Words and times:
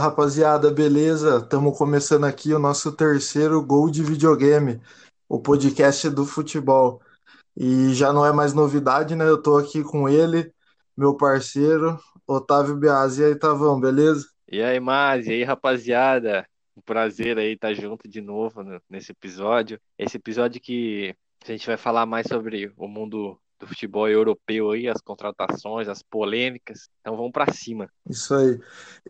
rapaziada, 0.00 0.70
beleza? 0.70 1.38
Estamos 1.38 1.76
começando 1.76 2.24
aqui 2.24 2.54
o 2.54 2.58
nosso 2.58 2.90
terceiro 2.90 3.62
Gol 3.62 3.90
de 3.90 4.02
Videogame, 4.02 4.80
o 5.28 5.38
podcast 5.38 6.08
do 6.08 6.24
futebol. 6.24 7.02
E 7.54 7.92
já 7.92 8.12
não 8.12 8.24
é 8.24 8.32
mais 8.32 8.54
novidade, 8.54 9.14
né? 9.14 9.28
Eu 9.28 9.40
tô 9.40 9.58
aqui 9.58 9.82
com 9.84 10.08
ele, 10.08 10.52
meu 10.96 11.14
parceiro, 11.14 12.00
Otávio 12.26 12.76
Biasi. 12.76 13.20
E 13.20 13.24
aí, 13.26 13.34
Tavão, 13.36 13.78
beleza? 13.78 14.26
E 14.50 14.62
aí, 14.62 14.80
Maz, 14.80 15.26
e 15.26 15.32
aí, 15.32 15.44
rapaziada? 15.44 16.48
Um 16.74 16.80
prazer 16.80 17.36
aí 17.36 17.52
estar 17.52 17.74
junto 17.74 18.08
de 18.08 18.22
novo 18.22 18.62
nesse 18.88 19.12
episódio. 19.12 19.78
Esse 19.98 20.16
episódio 20.16 20.60
que 20.60 21.14
a 21.44 21.52
gente 21.52 21.66
vai 21.66 21.76
falar 21.76 22.06
mais 22.06 22.26
sobre 22.26 22.72
o 22.76 22.88
mundo 22.88 23.38
do 23.60 23.66
futebol 23.66 24.08
europeu 24.08 24.70
aí, 24.70 24.88
as 24.88 25.00
contratações, 25.02 25.86
as 25.86 26.02
polêmicas. 26.02 26.88
Então 27.00 27.16
vamos 27.16 27.30
para 27.30 27.52
cima. 27.52 27.88
Isso 28.08 28.34
aí. 28.34 28.58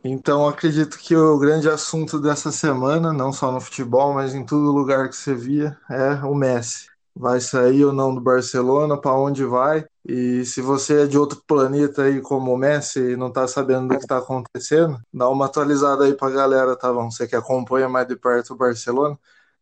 Então 0.02 0.46
acredito 0.46 0.98
que 0.98 1.14
o 1.14 1.38
grande 1.38 1.68
assunto 1.68 2.20
dessa 2.20 2.50
semana, 2.50 3.12
não 3.12 3.32
só 3.32 3.52
no 3.52 3.60
futebol, 3.60 4.12
mas 4.12 4.34
em 4.34 4.44
todo 4.44 4.72
lugar 4.72 5.08
que 5.08 5.16
você 5.16 5.34
via, 5.34 5.78
é 5.88 6.14
o 6.24 6.34
Messi. 6.34 6.90
Vai 7.14 7.40
sair 7.40 7.84
ou 7.84 7.92
não 7.92 8.14
do 8.14 8.20
Barcelona, 8.20 9.00
para 9.00 9.14
onde 9.14 9.44
vai? 9.44 9.84
E 10.04 10.44
se 10.44 10.60
você 10.60 11.02
é 11.02 11.06
de 11.06 11.18
outro 11.18 11.42
planeta 11.46 12.02
aí 12.02 12.20
como 12.20 12.52
o 12.52 12.58
Messi 12.58 13.12
e 13.12 13.16
não 13.16 13.28
está 13.28 13.46
sabendo 13.46 13.88
do 13.88 13.96
que 13.96 14.02
está 14.02 14.18
acontecendo, 14.18 14.98
dá 15.12 15.28
uma 15.28 15.46
atualizada 15.46 16.04
aí 16.04 16.14
para 16.14 16.28
a 16.28 16.32
galera, 16.32 16.76
tá 16.76 16.92
bom? 16.92 17.10
Você 17.10 17.28
que 17.28 17.36
acompanha 17.36 17.88
mais 17.88 18.06
de 18.08 18.16
perto 18.16 18.54
o 18.54 18.56
Barcelona, 18.56 19.14
o 19.14 19.18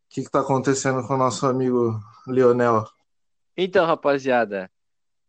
que 0.09 0.21
está 0.21 0.39
acontecendo 0.39 1.05
com 1.05 1.15
o 1.15 1.17
nosso 1.17 1.45
amigo 1.45 1.99
Lionel? 2.27 2.85
Então, 3.57 3.85
rapaziada, 3.85 4.71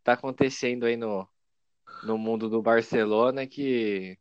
tá 0.02 0.14
acontecendo 0.14 0.86
aí 0.86 0.96
no, 0.96 1.28
no 2.04 2.18
mundo 2.18 2.48
do 2.48 2.62
Barcelona 2.62 3.46
que 3.46 4.18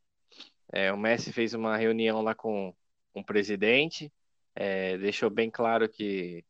é, 0.71 0.91
o 0.93 0.97
Messi 0.97 1.33
fez 1.33 1.53
uma 1.53 1.77
reunião 1.77 2.21
lá 2.21 2.35
com, 2.35 2.73
com 3.13 3.21
o 3.21 3.25
presidente, 3.25 4.11
é, 4.55 4.97
deixou 4.97 5.29
bem 5.29 5.49
claro 5.49 5.89
que 5.89 6.43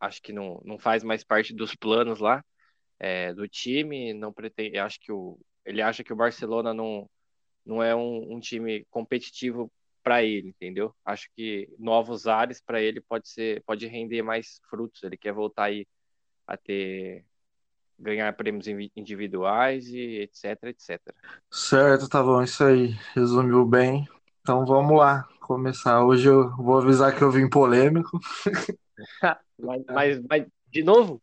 acho 0.00 0.20
que 0.22 0.32
não, 0.32 0.60
não 0.64 0.78
faz 0.78 1.04
mais 1.04 1.24
parte 1.24 1.54
dos 1.54 1.74
planos 1.74 2.20
lá 2.20 2.44
é, 2.98 3.32
do 3.32 3.48
time, 3.48 4.12
não 4.12 4.32
pretende, 4.32 4.78
acho 4.78 5.00
que 5.00 5.12
o, 5.12 5.38
ele 5.64 5.80
acha 5.82 6.04
que 6.04 6.12
o 6.12 6.16
Barcelona 6.16 6.74
não, 6.74 7.08
não 7.64 7.82
é 7.82 7.94
um, 7.94 8.34
um 8.34 8.40
time 8.40 8.84
competitivo 8.90 9.70
para 10.02 10.22
ele, 10.22 10.48
entendeu? 10.48 10.94
Acho 11.04 11.30
que 11.34 11.68
novos 11.78 12.26
ares 12.26 12.60
para 12.60 12.80
ele 12.82 13.00
pode 13.00 13.28
ser, 13.28 13.62
pode 13.64 13.86
render 13.86 14.22
mais 14.22 14.60
frutos. 14.68 15.02
Ele 15.02 15.16
quer 15.16 15.32
voltar 15.32 15.64
aí 15.64 15.86
a 16.46 16.56
ter 16.58 17.24
ganhar 17.98 18.32
prêmios 18.32 18.66
individuais 18.96 19.86
e 19.88 20.20
etc, 20.20 20.64
etc. 20.64 21.00
Certo, 21.50 22.08
tá 22.08 22.22
bom, 22.22 22.42
isso 22.42 22.64
aí. 22.64 22.96
Resumiu 23.14 23.64
bem. 23.64 24.06
Então 24.40 24.64
vamos 24.66 24.98
lá, 24.98 25.26
começar. 25.40 26.04
Hoje 26.04 26.28
eu 26.28 26.50
vou 26.56 26.78
avisar 26.78 27.14
que 27.16 27.22
eu 27.22 27.30
vim 27.30 27.48
polêmico. 27.48 28.18
mas, 29.58 29.82
mas, 29.88 30.22
mas, 30.28 30.46
de 30.70 30.82
novo? 30.82 31.20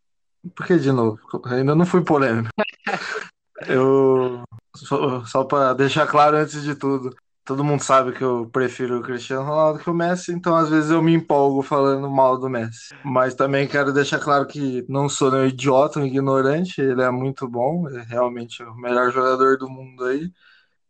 Por 0.56 0.66
que 0.66 0.78
de 0.78 0.92
novo? 0.92 1.20
Ainda 1.46 1.76
não 1.76 1.86
fui 1.86 2.04
polêmico. 2.04 2.50
eu 3.68 4.44
só, 4.76 5.24
só 5.26 5.44
para 5.44 5.74
deixar 5.74 6.08
claro 6.08 6.38
antes 6.38 6.64
de 6.64 6.76
tudo, 6.76 7.16
todo 7.44 7.64
mundo 7.64 7.82
sabe 7.82 8.12
que 8.12 8.24
eu 8.24 8.50
prefiro 8.52 9.00
o 9.00 9.02
Cristiano 9.02 9.44
Ronaldo 9.44 9.80
que 9.80 9.90
o 9.90 9.94
Messi, 9.94 10.32
então 10.32 10.56
às 10.56 10.70
vezes 10.70 10.92
eu 10.92 11.02
me 11.02 11.14
empolgo 11.14 11.62
falando 11.62 12.10
mal 12.10 12.38
do 12.38 12.50
Messi. 12.50 12.94
Mas 13.04 13.34
também 13.34 13.68
quero 13.68 13.92
deixar 13.92 14.20
claro 14.20 14.46
que 14.46 14.86
não 14.88 15.10
sou 15.10 15.32
nenhum 15.32 15.48
idiota, 15.48 16.00
um 16.00 16.06
ignorante, 16.06 16.82
ele 16.82 17.02
é 17.02 17.10
muito 17.10 17.48
bom, 17.48 17.90
é 17.90 18.02
realmente 18.04 18.62
o 18.64 18.76
melhor 18.76 19.12
jogador 19.12 19.58
do 19.58 19.70
mundo 19.70 20.06
aí. 20.06 20.32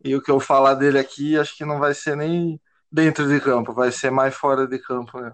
E 0.04 0.16
o 0.16 0.22
que 0.22 0.32
eu 0.32 0.40
falar 0.40 0.74
dele 0.76 1.00
aqui, 1.00 1.38
acho 1.38 1.56
que 1.56 1.64
não 1.64 1.80
vai 1.80 1.94
ser 1.94 2.16
nem 2.16 2.60
dentro 2.92 3.28
de 3.28 3.40
campo, 3.40 3.74
vai 3.74 3.92
ser 3.92 4.12
mais 4.12 4.36
fora 4.36 4.68
de 4.68 4.80
campo. 4.80 5.20
Né? 5.22 5.32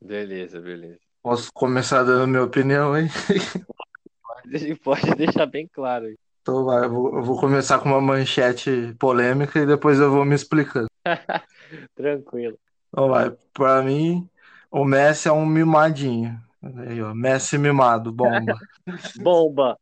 Beleza, 0.00 0.60
beleza. 0.60 1.00
Posso 1.22 1.50
começar 1.52 2.04
dando 2.04 2.28
minha 2.28 2.44
opinião 2.44 2.92
aí? 2.92 3.08
Pode 4.84 5.14
deixar 5.16 5.46
bem 5.46 5.66
claro. 5.66 6.06
Então 6.46 6.64
vai, 6.64 6.84
eu 6.84 6.90
vou, 6.90 7.16
eu 7.16 7.24
vou 7.24 7.40
começar 7.40 7.80
com 7.80 7.88
uma 7.88 8.00
manchete 8.00 8.94
polêmica 9.00 9.58
e 9.58 9.66
depois 9.66 9.98
eu 9.98 10.12
vou 10.12 10.24
me 10.24 10.36
explicando. 10.36 10.86
Tranquilo. 11.96 12.56
Então 12.88 13.08
vai, 13.08 13.36
pra 13.52 13.82
mim, 13.82 14.30
o 14.70 14.84
Messi 14.84 15.26
é 15.26 15.32
um 15.32 15.44
mimadinho. 15.44 16.40
Aí, 16.62 17.02
ó, 17.02 17.12
Messi 17.12 17.58
mimado, 17.58 18.12
bomba. 18.12 18.56
bomba. 19.20 19.76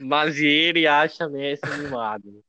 Mas 0.00 0.38
ele 0.38 0.86
acha 0.86 1.28
Messi 1.28 1.68
mimado. 1.78 2.42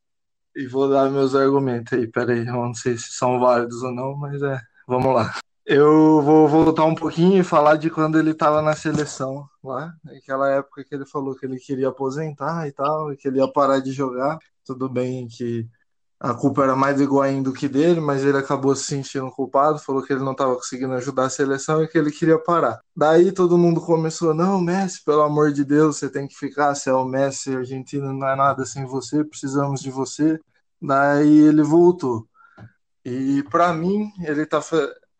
E 0.56 0.66
vou 0.66 0.90
dar 0.90 1.12
meus 1.12 1.36
argumentos 1.36 1.92
aí, 1.92 2.08
peraí, 2.08 2.48
eu 2.48 2.54
não 2.54 2.74
sei 2.74 2.96
se 2.96 3.12
são 3.12 3.42
válidos 3.42 3.84
ou 3.84 3.92
não, 3.92 4.16
mas 4.16 4.42
é, 4.42 4.58
vamos 4.88 5.14
lá. 5.14 5.38
Eu 5.72 6.20
vou 6.24 6.48
voltar 6.48 6.84
um 6.86 6.96
pouquinho 6.96 7.40
e 7.40 7.44
falar 7.44 7.76
de 7.76 7.92
quando 7.92 8.18
ele 8.18 8.32
estava 8.32 8.60
na 8.60 8.76
seleção 8.76 9.48
lá, 9.64 9.94
naquela 10.04 10.50
época 10.50 10.84
que 10.84 10.96
ele 10.96 11.06
falou 11.06 11.36
que 11.36 11.46
ele 11.46 11.60
queria 11.60 11.90
aposentar 11.90 12.68
e 12.68 12.72
tal, 12.72 13.16
que 13.16 13.28
ele 13.28 13.38
ia 13.38 13.48
parar 13.48 13.78
de 13.78 13.92
jogar. 13.92 14.40
Tudo 14.66 14.90
bem 14.90 15.28
que 15.28 15.70
a 16.20 16.34
culpa 16.34 16.64
era 16.64 16.76
mais 16.76 16.98
do 16.98 17.04
Higuaín 17.04 17.44
do 17.44 17.54
que 17.54 17.68
dele, 17.68 18.02
mas 18.02 18.26
ele 18.26 18.40
acabou 18.40 18.76
se 18.76 18.86
sentindo 18.86 19.30
culpado, 19.30 19.78
falou 19.78 20.02
que 20.02 20.12
ele 20.12 20.24
não 20.24 20.32
estava 20.32 20.56
conseguindo 20.56 20.94
ajudar 20.94 21.26
a 21.26 21.30
seleção 21.30 21.84
e 21.84 21.88
que 21.88 22.00
ele 22.00 22.10
queria 22.10 22.40
parar. 22.40 22.82
Daí 22.98 23.32
todo 23.32 23.56
mundo 23.56 23.80
começou: 23.80 24.34
não, 24.34 24.60
Messi, 24.60 25.04
pelo 25.06 25.22
amor 25.22 25.54
de 25.54 25.64
Deus, 25.64 25.98
você 25.98 26.10
tem 26.10 26.28
que 26.28 26.34
ficar, 26.34 26.74
você 26.74 26.90
é 26.90 26.94
o 26.94 27.06
Messi, 27.06 27.56
Argentina 27.56 28.12
não 28.12 28.28
é 28.28 28.36
nada 28.36 28.66
sem 28.66 28.88
você, 28.88 29.24
precisamos 29.24 29.82
de 29.82 29.92
você. 29.92 30.40
Daí 30.82 31.42
ele 31.42 31.62
voltou. 31.62 32.28
E 33.06 33.44
para 33.52 33.72
mim, 33.72 34.12
ele 34.24 34.48
tá 34.48 34.62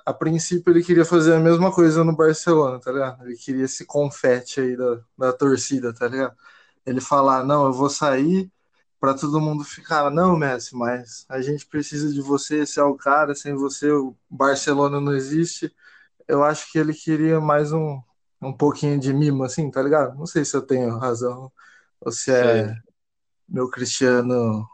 a 0.06 0.14
princípio 0.14 0.72
ele 0.72 0.84
queria 0.84 1.06
fazer 1.06 1.36
a 1.36 1.40
mesma 1.40 1.72
coisa 1.72 2.04
no 2.04 2.16
Barcelona, 2.16 2.80
tá 2.80 2.92
ligado? 2.92 3.26
Ele 3.26 3.36
queria 3.36 3.66
esse 3.66 3.86
confete 3.86 4.60
aí 4.62 4.76
da, 4.76 5.02
da 5.18 5.34
torcida, 5.34 5.94
tá 5.94 6.08
ligado? 6.08 6.36
Ele 6.86 7.02
falar, 7.02 7.44
não, 7.44 7.66
eu 7.66 7.74
vou 7.74 7.90
sair 7.90 8.52
para 9.00 9.14
todo 9.14 9.40
mundo 9.40 9.64
ficar, 9.64 10.10
não, 10.12 10.36
Messi, 10.38 10.76
mas 10.76 11.26
a 11.30 11.42
gente 11.42 11.66
precisa 11.66 12.12
de 12.12 12.22
você, 12.22 12.66
você 12.66 12.80
é 12.80 12.84
o 12.84 12.96
cara, 12.96 13.36
sem 13.36 13.56
você 13.56 13.92
o 13.92 14.16
Barcelona 14.30 15.00
não 15.00 15.14
existe. 15.14 15.74
Eu 16.28 16.44
acho 16.44 16.72
que 16.72 16.78
ele 16.80 16.94
queria 16.94 17.40
mais 17.40 17.72
um, 17.72 18.02
um 18.42 18.54
pouquinho 18.54 19.00
de 19.00 19.14
mimo, 19.14 19.44
assim, 19.44 19.72
tá 19.72 19.82
ligado? 19.82 20.18
Não 20.18 20.26
sei 20.26 20.44
se 20.44 20.56
eu 20.56 20.62
tenho 20.62 20.98
razão, 20.98 21.52
ou 22.02 22.12
se 22.12 22.32
é 22.32 22.76
meu 23.48 23.70
Cristiano 23.70 24.68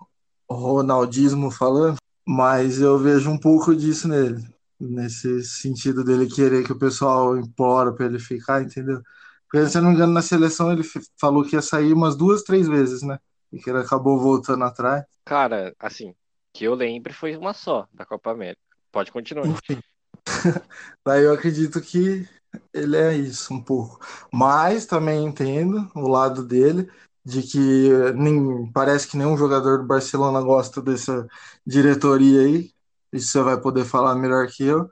Ronaldismo 0.49 1.51
falando, 1.51 1.97
mas 2.27 2.79
eu 2.81 2.97
vejo 2.97 3.29
um 3.29 3.37
pouco 3.37 3.75
disso 3.75 4.07
nele 4.07 4.54
nesse 4.89 5.43
sentido 5.43 6.03
dele 6.03 6.27
querer 6.27 6.63
que 6.63 6.71
o 6.71 6.79
pessoal 6.79 7.37
implora 7.37 7.93
para 7.93 8.05
ele 8.05 8.19
ficar, 8.19 8.61
entendeu? 8.61 9.01
Porque, 9.49 9.69
se 9.69 9.77
eu 9.77 9.81
não 9.81 9.89
me 9.89 9.95
engano, 9.95 10.13
na 10.13 10.21
seleção 10.21 10.71
ele 10.71 10.83
falou 11.19 11.43
que 11.43 11.55
ia 11.55 11.61
sair 11.61 11.93
umas 11.93 12.15
duas, 12.15 12.43
três 12.43 12.67
vezes, 12.67 13.01
né? 13.01 13.19
E 13.51 13.59
que 13.59 13.69
ele 13.69 13.79
acabou 13.79 14.19
voltando 14.19 14.63
atrás. 14.63 15.03
Cara, 15.23 15.73
assim, 15.79 16.13
que 16.53 16.65
eu 16.65 16.73
lembre 16.73 17.13
foi 17.13 17.35
uma 17.35 17.53
só 17.53 17.87
da 17.93 18.05
Copa 18.05 18.31
América. 18.31 18.61
Pode 18.91 19.11
continuar. 19.11 19.47
Enfim. 19.47 19.79
Daí 21.05 21.23
eu 21.23 21.33
acredito 21.33 21.79
que 21.81 22.27
ele 22.73 22.97
é 22.97 23.15
isso 23.15 23.53
um 23.53 23.61
pouco. 23.61 23.99
Mas 24.31 24.85
também 24.85 25.25
entendo 25.25 25.89
o 25.95 26.07
lado 26.07 26.43
dele 26.45 26.89
de 27.23 27.41
que 27.41 27.89
nem, 28.15 28.71
parece 28.71 29.07
que 29.07 29.17
nenhum 29.17 29.35
jogador 29.35 29.79
do 29.79 29.87
Barcelona 29.87 30.41
gosta 30.41 30.81
dessa 30.81 31.27
diretoria 31.65 32.41
aí, 32.41 32.71
isso 33.15 33.31
você 33.31 33.41
vai 33.41 33.59
poder 33.59 33.85
falar 33.85 34.15
melhor 34.15 34.47
que 34.47 34.63
eu. 34.63 34.89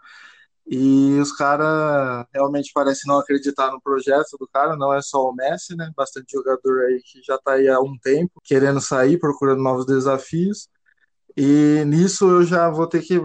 E 0.66 1.20
os 1.20 1.32
caras 1.34 2.26
realmente 2.34 2.72
parecem 2.74 3.04
não 3.08 3.20
acreditar 3.20 3.70
no 3.72 3.82
projeto 3.82 4.38
do 4.40 4.48
cara, 4.48 4.78
não 4.78 4.94
é 4.94 5.02
só 5.02 5.30
o 5.30 5.36
Messi, 5.36 5.76
né? 5.76 5.92
Bastante 5.96 6.32
jogador 6.32 6.86
aí 6.86 7.02
que 7.04 7.22
já 7.22 7.38
tá 7.38 7.54
aí 7.54 7.68
há 7.68 7.80
um 7.82 7.98
tempo, 8.02 8.42
querendo 8.44 8.80
sair, 8.82 9.20
procurando 9.20 9.62
novos 9.62 9.86
desafios. 9.86 10.70
E 11.38 11.84
nisso 11.86 12.30
eu 12.30 12.44
já 12.44 12.70
vou 12.70 12.88
ter 12.88 13.02
que 13.02 13.22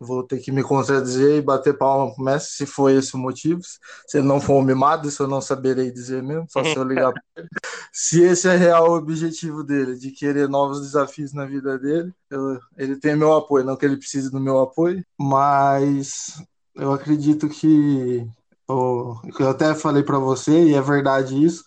vou 0.00 0.22
ter 0.22 0.38
que 0.38 0.50
me 0.50 0.62
contradizer 0.62 1.36
e 1.36 1.42
bater 1.42 1.76
palma 1.76 2.14
pro 2.14 2.24
Messi, 2.24 2.52
se 2.52 2.66
foi 2.66 2.94
esse 2.94 3.14
o 3.14 3.18
motivo. 3.18 3.60
Se 4.06 4.16
ele 4.18 4.26
não 4.26 4.40
for 4.40 4.54
um 4.54 4.62
mimado, 4.62 5.06
isso 5.06 5.22
eu 5.22 5.28
não 5.28 5.42
saberei 5.42 5.90
dizer 5.90 6.22
mesmo, 6.22 6.46
só 6.48 6.64
se 6.64 6.74
eu 6.74 6.84
ligar 6.84 7.12
pra 7.12 7.22
ele. 7.36 7.48
Se 7.92 8.22
esse 8.22 8.48
é 8.48 8.56
real 8.56 8.90
o 8.90 8.96
objetivo 8.96 9.62
dele, 9.62 9.96
de 9.96 10.10
querer 10.10 10.48
novos 10.48 10.80
desafios 10.80 11.34
na 11.34 11.44
vida 11.44 11.78
dele, 11.78 12.12
eu, 12.30 12.58
ele 12.78 12.96
tem 12.96 13.14
meu 13.14 13.34
apoio, 13.34 13.64
não 13.64 13.76
que 13.76 13.84
ele 13.84 13.98
precise 13.98 14.30
do 14.30 14.40
meu 14.40 14.60
apoio, 14.60 15.04
mas 15.18 16.42
eu 16.74 16.92
acredito 16.92 17.48
que 17.48 18.26
eu, 18.66 19.16
eu 19.38 19.48
até 19.50 19.74
falei 19.74 20.02
para 20.02 20.18
você, 20.18 20.64
e 20.64 20.74
é 20.74 20.80
verdade 20.80 21.44
isso, 21.44 21.62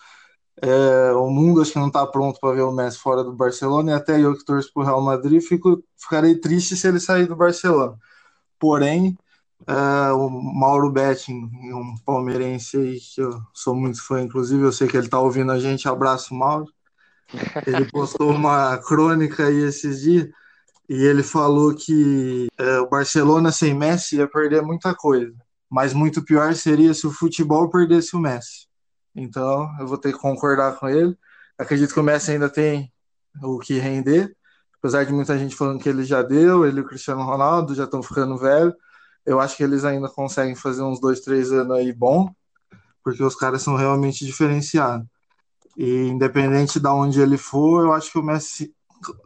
é, 0.62 1.12
o 1.14 1.30
mundo 1.30 1.62
acho 1.62 1.74
que 1.74 1.80
não 1.80 1.88
está 1.88 2.08
pronto 2.08 2.40
para 2.40 2.56
ver 2.56 2.62
o 2.62 2.72
Messi 2.72 2.98
fora 2.98 3.24
do 3.24 3.34
Barcelona, 3.34 3.92
e 3.92 3.94
até 3.94 4.20
eu 4.20 4.36
que 4.36 4.46
torço 4.46 4.72
para 4.74 4.82
o 4.82 4.86
Real 4.86 5.02
Madrid, 5.02 5.42
fico, 5.42 5.84
ficarei 5.98 6.36
triste 6.40 6.76
se 6.76 6.88
ele 6.88 7.00
sair 7.00 7.28
do 7.28 7.36
Barcelona. 7.36 7.96
Porém, 8.64 9.18
uh, 9.68 10.16
o 10.16 10.30
Mauro 10.30 10.90
Betting, 10.90 11.52
um 11.74 11.96
palmeirense 12.06 12.78
aí, 12.78 12.98
que 12.98 13.20
eu 13.20 13.42
sou 13.54 13.76
muito 13.76 14.02
fã, 14.02 14.22
inclusive, 14.22 14.64
eu 14.64 14.72
sei 14.72 14.88
que 14.88 14.96
ele 14.96 15.08
está 15.08 15.20
ouvindo 15.20 15.52
a 15.52 15.60
gente, 15.60 15.86
abraço, 15.86 16.34
Mauro. 16.34 16.72
Ele 17.68 17.84
postou 17.92 18.32
uma 18.32 18.78
crônica 18.78 19.48
aí 19.48 19.64
esses 19.64 20.00
dias, 20.00 20.30
e 20.88 20.94
ele 20.94 21.24
falou 21.24 21.76
que 21.76 22.48
é, 22.58 22.80
o 22.80 22.88
Barcelona 22.88 23.52
sem 23.52 23.74
Messi 23.74 24.16
ia 24.16 24.30
perder 24.30 24.62
muita 24.62 24.96
coisa, 24.96 25.36
mas 25.70 25.94
muito 25.94 26.24
pior 26.24 26.56
seria 26.56 26.94
se 26.94 27.06
o 27.06 27.12
futebol 27.12 27.70
perdesse 27.70 28.16
o 28.16 28.20
Messi. 28.22 28.70
Então, 29.14 29.70
eu 29.78 29.86
vou 29.86 29.98
ter 29.98 30.14
que 30.14 30.20
concordar 30.20 30.78
com 30.78 30.88
ele. 30.88 31.18
Acredito 31.58 31.94
que 31.94 32.00
o 32.00 32.04
Messi 32.04 32.32
ainda 32.32 32.50
tem 32.50 32.90
o 33.42 33.60
que 33.60 33.78
render, 33.78 34.34
apesar 34.84 35.06
de 35.06 35.14
muita 35.14 35.40
gente 35.40 35.56
falando 35.56 35.80
que 35.80 35.88
ele 35.88 36.04
já 36.04 36.22
deu, 36.22 36.66
ele 36.66 36.80
e 36.80 36.82
o 36.82 36.86
Cristiano 36.86 37.24
Ronaldo 37.24 37.74
já 37.74 37.86
estão 37.86 38.04
ficando 38.04 38.38
velho. 38.38 38.76
Eu 39.26 39.40
acho 39.40 39.56
que 39.56 39.64
eles 39.64 39.86
ainda 39.86 40.10
conseguem 40.10 40.56
fazer 40.56 40.84
uns 40.84 41.00
dois, 41.00 41.22
três 41.22 41.54
anos 41.54 41.78
aí 41.78 41.94
bom, 41.94 42.30
porque 43.02 43.24
os 43.24 43.34
caras 43.34 43.62
são 43.62 43.78
realmente 43.78 44.26
diferenciados. 44.26 45.08
E 45.78 46.08
independente 46.08 46.82
de 46.82 46.88
onde 46.90 47.22
ele 47.22 47.38
for, 47.38 47.86
eu 47.86 47.94
acho 47.94 48.12
que 48.12 48.20
o 48.20 48.24
Messi, 48.24 48.76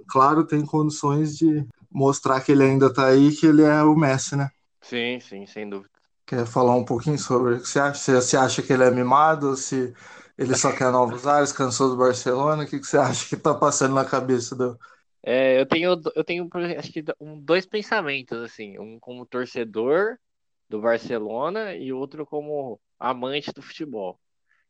claro, 0.07 0.45
tem 0.45 0.63
condições 0.63 1.35
de 1.35 1.67
mostrar 1.91 2.39
que 2.41 2.51
ele 2.51 2.63
ainda 2.63 2.85
está 2.85 3.07
aí, 3.07 3.35
que 3.35 3.47
ele 3.47 3.63
é 3.63 3.81
o 3.81 3.95
Messi, 3.95 4.35
né? 4.35 4.51
Sim, 4.79 5.19
sim, 5.19 5.47
sem 5.47 5.67
dúvida. 5.67 5.89
Quer 6.27 6.45
falar 6.45 6.75
um 6.75 6.85
pouquinho 6.85 7.17
sobre 7.17 7.55
o 7.55 7.59
que 7.59 7.67
você 7.67 7.79
acha? 7.79 8.21
Você 8.21 8.37
acha 8.37 8.61
que 8.61 8.71
ele 8.71 8.83
é 8.83 8.91
mimado? 8.91 9.57
Se 9.57 9.91
ele 10.37 10.55
só 10.55 10.71
quer 10.71 10.91
novos 10.91 11.25
ares, 11.25 11.51
cansou 11.51 11.89
do 11.89 11.97
Barcelona? 11.97 12.63
O 12.63 12.67
que 12.67 12.77
você 12.77 12.97
acha 12.97 13.27
que 13.27 13.33
está 13.33 13.55
passando 13.55 13.95
na 13.95 14.05
cabeça 14.05 14.55
do. 14.55 14.77
É, 15.29 15.59
eu 15.59 15.65
tenho, 15.65 16.01
eu 16.15 16.23
tenho 16.23 16.49
acho 16.79 16.89
que 16.89 17.03
um, 17.19 17.37
dois 17.41 17.65
pensamentos, 17.65 18.39
assim, 18.39 18.79
um 18.79 18.97
como 18.97 19.25
torcedor 19.25 20.17
do 20.69 20.79
Barcelona 20.81 21.75
e 21.75 21.91
outro 21.91 22.25
como 22.25 22.79
amante 22.97 23.51
do 23.51 23.61
futebol. 23.61 24.17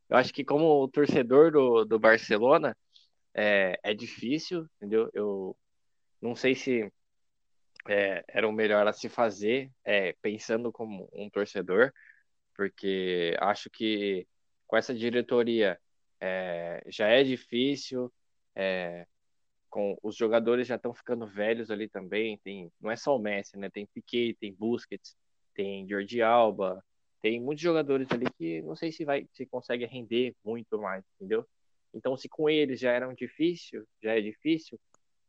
Eu 0.10 0.18
acho 0.18 0.34
que 0.34 0.44
como 0.44 0.88
torcedor 0.90 1.52
do, 1.52 1.86
do 1.86 2.00
Barcelona 2.00 2.76
é, 3.36 3.80
é 3.84 3.94
difícil, 3.94 4.68
entendeu? 4.78 5.12
Eu 5.14 5.56
não 6.22 6.36
sei 6.36 6.56
se 6.56 6.92
é, 7.88 8.24
era 8.28 8.48
o 8.48 8.52
melhor 8.52 8.88
a 8.88 8.94
se 8.94 9.10
fazer, 9.10 9.72
é, 9.86 10.14
pensando 10.24 10.72
como 10.72 11.08
um 11.14 11.30
torcedor, 11.30 11.94
porque 12.56 13.36
acho 13.40 13.70
que 13.70 14.28
com 14.68 14.76
essa 14.78 14.94
diretoria 14.94 15.80
é, 16.20 16.84
já 16.88 17.08
é 17.10 17.24
difícil, 17.24 18.12
é, 18.56 19.06
com 19.70 19.98
os 20.02 20.16
jogadores 20.16 20.68
já 20.68 20.76
estão 20.76 20.94
ficando 20.94 21.28
velhos 21.28 21.70
ali 21.70 21.88
também, 21.88 22.38
tem, 22.38 22.72
não 22.80 22.90
é 22.90 22.96
só 22.96 23.16
o 23.16 23.20
Messi, 23.20 23.58
né? 23.58 23.70
Tem 23.70 23.86
Piquet, 23.86 24.36
tem 24.40 24.54
Busquets, 24.54 25.16
tem 25.54 25.88
Jordi 25.88 26.22
Alba, 26.22 26.84
tem 27.22 27.42
muitos 27.42 27.62
jogadores 27.64 28.08
ali 28.12 28.26
que 28.38 28.62
não 28.62 28.76
sei 28.76 28.92
se 28.92 29.04
vai 29.04 29.28
se 29.34 29.46
consegue 29.46 29.86
render 29.86 30.36
muito 30.44 30.80
mais, 30.80 31.04
entendeu? 31.16 31.46
Então, 31.94 32.16
se 32.16 32.30
com 32.30 32.50
eles 32.50 32.80
já 32.80 32.92
era 32.92 33.08
um 33.08 33.14
difícil, 33.14 33.86
já 34.02 34.16
é 34.16 34.22
difícil, 34.22 34.80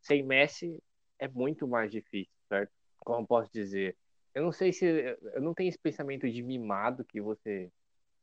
sem 0.00 0.22
Messi 0.22 0.78
é 1.18 1.26
muito 1.28 1.66
mais 1.66 1.90
difícil, 1.90 2.32
certo? 2.48 2.72
Como 2.98 3.26
posso 3.26 3.50
dizer? 3.52 3.96
Eu 4.34 4.42
não 4.42 4.52
sei 4.52 4.72
se 4.72 4.86
eu 5.34 5.40
não 5.40 5.54
tenho 5.54 5.68
esse 5.68 5.78
pensamento 5.78 6.30
de 6.30 6.42
mimado 6.42 7.04
que 7.04 7.20
você 7.20 7.70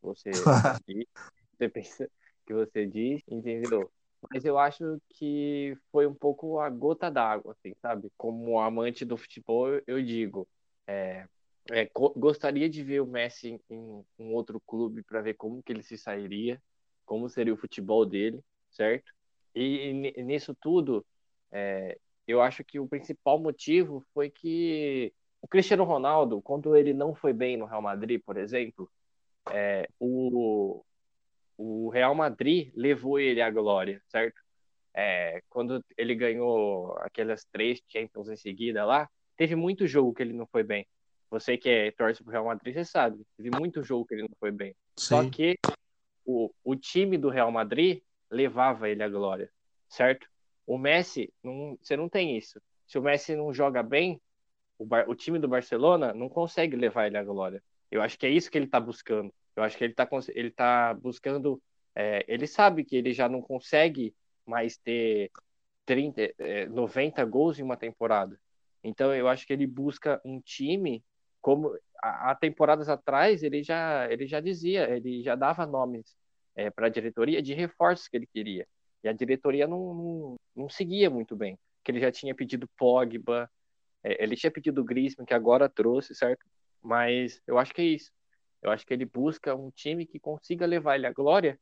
você 0.01 0.29
diz, 0.87 1.05
você 1.57 1.67
pensa 1.67 2.09
que 2.45 2.53
você 2.53 2.85
diz, 2.85 3.21
entendeu? 3.27 3.91
Mas 4.31 4.43
eu 4.43 4.57
acho 4.57 4.99
que 5.09 5.77
foi 5.91 6.07
um 6.07 6.13
pouco 6.13 6.59
a 6.59 6.69
gota 6.69 7.09
d'água, 7.11 7.53
assim, 7.53 7.73
sabe? 7.81 8.11
Como 8.17 8.59
amante 8.59 9.05
do 9.05 9.17
futebol, 9.17 9.67
eu 9.85 10.03
digo, 10.03 10.47
é, 10.87 11.27
é, 11.71 11.89
gostaria 12.15 12.69
de 12.69 12.83
ver 12.83 13.01
o 13.01 13.07
Messi 13.07 13.59
em 13.69 14.03
um 14.19 14.33
outro 14.33 14.59
clube 14.59 15.03
para 15.03 15.21
ver 15.21 15.35
como 15.35 15.61
que 15.63 15.71
ele 15.71 15.83
se 15.83 15.97
sairia, 15.97 16.61
como 17.05 17.29
seria 17.29 17.53
o 17.53 17.57
futebol 17.57 18.05
dele, 18.05 18.39
certo? 18.71 19.11
E, 19.53 20.13
e 20.15 20.23
nisso 20.23 20.55
tudo, 20.59 21.05
é, 21.51 21.97
eu 22.27 22.41
acho 22.41 22.63
que 22.63 22.79
o 22.79 22.87
principal 22.87 23.39
motivo 23.39 24.03
foi 24.13 24.29
que 24.29 25.13
o 25.41 25.47
Cristiano 25.47 25.83
Ronaldo, 25.83 26.41
quando 26.41 26.75
ele 26.75 26.93
não 26.93 27.13
foi 27.13 27.31
bem 27.31 27.55
no 27.55 27.65
Real 27.65 27.81
Madrid, 27.81 28.21
por 28.25 28.35
exemplo, 28.37 28.89
é, 29.51 29.87
o, 29.99 30.83
o 31.57 31.89
Real 31.89 32.13
Madrid 32.13 32.71
levou 32.75 33.19
ele 33.19 33.41
à 33.41 33.49
glória, 33.49 34.01
certo? 34.07 34.41
É, 34.93 35.41
quando 35.49 35.83
ele 35.97 36.15
ganhou 36.15 36.95
aquelas 36.99 37.45
três 37.45 37.81
Champions 37.87 38.29
em 38.29 38.35
seguida 38.35 38.85
lá, 38.85 39.09
teve 39.35 39.55
muito 39.55 39.87
jogo 39.87 40.13
que 40.13 40.23
ele 40.23 40.33
não 40.33 40.47
foi 40.47 40.63
bem. 40.63 40.87
Você 41.29 41.57
que 41.57 41.69
é, 41.69 41.91
torce 41.91 42.23
pro 42.23 42.31
Real 42.31 42.45
Madrid, 42.45 42.73
você 42.73 42.85
sabe. 42.85 43.25
Teve 43.35 43.51
muito 43.57 43.83
jogo 43.83 44.05
que 44.05 44.13
ele 44.13 44.23
não 44.23 44.35
foi 44.39 44.51
bem. 44.51 44.75
Sim. 44.95 45.05
Só 45.07 45.29
que 45.29 45.57
o, 46.25 46.49
o 46.63 46.75
time 46.75 47.17
do 47.17 47.29
Real 47.29 47.51
Madrid 47.51 48.01
levava 48.29 48.89
ele 48.89 49.03
à 49.03 49.09
glória, 49.09 49.51
certo? 49.89 50.27
O 50.65 50.77
Messi, 50.77 51.31
não, 51.43 51.77
você 51.81 51.95
não 51.95 52.09
tem 52.09 52.37
isso. 52.37 52.61
Se 52.87 52.97
o 52.97 53.01
Messi 53.01 53.35
não 53.35 53.53
joga 53.53 53.83
bem, 53.83 54.21
o, 54.77 54.87
o 55.07 55.15
time 55.15 55.39
do 55.39 55.47
Barcelona 55.47 56.13
não 56.13 56.29
consegue 56.29 56.75
levar 56.75 57.07
ele 57.07 57.17
à 57.17 57.23
glória. 57.23 57.61
Eu 57.91 58.01
acho 58.01 58.17
que 58.17 58.25
é 58.25 58.29
isso 58.29 58.49
que 58.49 58.57
ele 58.57 58.65
está 58.65 58.79
buscando. 58.79 59.33
Eu 59.55 59.63
acho 59.63 59.77
que 59.77 59.83
ele 59.83 59.93
está 59.93 60.07
ele 60.29 60.51
tá 60.51 60.93
buscando. 60.93 61.61
É, 61.95 62.25
ele 62.27 62.47
sabe 62.47 62.83
que 62.83 62.95
ele 62.95 63.13
já 63.13 63.29
não 63.29 63.41
consegue 63.41 64.13
mais 64.45 64.77
ter 64.77 65.31
30, 65.85 66.33
é, 66.37 66.67
90 66.67 67.23
gols 67.25 67.59
em 67.59 67.63
uma 67.63 67.77
temporada. 67.77 68.39
Então 68.83 69.13
eu 69.15 69.27
acho 69.27 69.47
que 69.47 69.53
ele 69.53 69.65
busca 69.65 70.21
um 70.25 70.39
time 70.41 71.03
como 71.41 71.77
há 72.01 72.35
temporadas 72.35 72.89
atrás 72.89 73.43
ele 73.43 73.63
já 73.63 74.07
ele 74.11 74.27
já 74.27 74.39
dizia, 74.39 74.89
ele 74.89 75.23
já 75.23 75.35
dava 75.35 75.65
nomes 75.65 76.15
é, 76.55 76.69
para 76.69 76.87
a 76.87 76.89
diretoria 76.89 77.41
de 77.41 77.53
reforços 77.53 78.07
que 78.07 78.17
ele 78.17 78.27
queria. 78.27 78.67
E 79.03 79.07
a 79.07 79.13
diretoria 79.13 79.67
não, 79.67 79.93
não, 79.93 80.35
não 80.55 80.69
seguia 80.69 81.09
muito 81.09 81.35
bem, 81.35 81.57
que 81.83 81.91
ele 81.91 81.99
já 81.99 82.11
tinha 82.11 82.33
pedido 82.33 82.67
Pogba, 82.77 83.49
é, 84.03 84.23
ele 84.23 84.35
tinha 84.35 84.51
pedido 84.51 84.83
Griezmann, 84.83 85.25
que 85.25 85.33
agora 85.33 85.69
trouxe, 85.69 86.15
certo? 86.15 86.45
Mas 86.81 87.41
eu 87.47 87.57
acho 87.57 87.73
que 87.73 87.81
é 87.81 87.85
isso. 87.85 88.11
Eu 88.65 88.71
acho 88.71 88.83
que 88.83 88.95
ele 88.95 89.05
busca 89.05 89.53
um 89.53 89.69
time 89.69 90.07
que 90.07 90.19
consiga 90.19 90.65
levar 90.65 90.95
ele 90.95 91.05
à 91.05 91.13
glória 91.13 91.59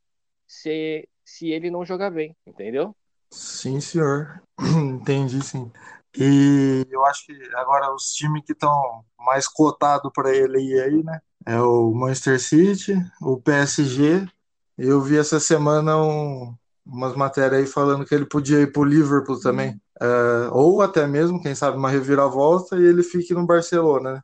se, 0.47 1.05
se 1.25 1.49
ele 1.49 1.69
não 1.69 1.83
jogar 1.83 2.09
bem, 2.09 2.33
entendeu? 2.47 2.95
Sim, 3.29 3.81
senhor. 3.81 4.41
Entendi, 4.61 5.43
sim. 5.43 5.69
E 6.17 6.87
eu 6.89 7.03
acho 7.03 7.25
que 7.25 7.33
agora 7.55 7.93
os 7.93 8.13
times 8.13 8.43
que 8.45 8.53
estão 8.53 9.03
mais 9.19 9.49
cotados 9.49 10.09
para 10.15 10.33
ele 10.33 10.59
ir 10.59 10.81
aí, 10.81 11.03
né? 11.03 11.19
É 11.45 11.59
o 11.59 11.93
Manchester 11.93 12.39
City, 12.39 12.95
o 13.21 13.35
PSG. 13.35 14.25
Eu 14.77 15.01
vi 15.01 15.17
essa 15.17 15.41
semana 15.41 16.01
um, 16.01 16.55
umas 16.85 17.17
matérias 17.17 17.59
aí 17.59 17.67
falando 17.67 18.05
que 18.05 18.15
ele 18.15 18.25
podia 18.25 18.61
ir 18.61 18.71
para 18.71 18.81
o 18.81 18.85
Liverpool 18.85 19.41
também. 19.41 19.77
É, 20.01 20.05
ou 20.53 20.81
até 20.81 21.05
mesmo, 21.05 21.41
quem 21.41 21.53
sabe, 21.53 21.77
uma 21.77 21.89
reviravolta 21.89 22.77
e 22.77 22.83
ele 22.85 23.03
fique 23.03 23.33
no 23.33 23.45
Barcelona, 23.45 24.13
né? 24.13 24.21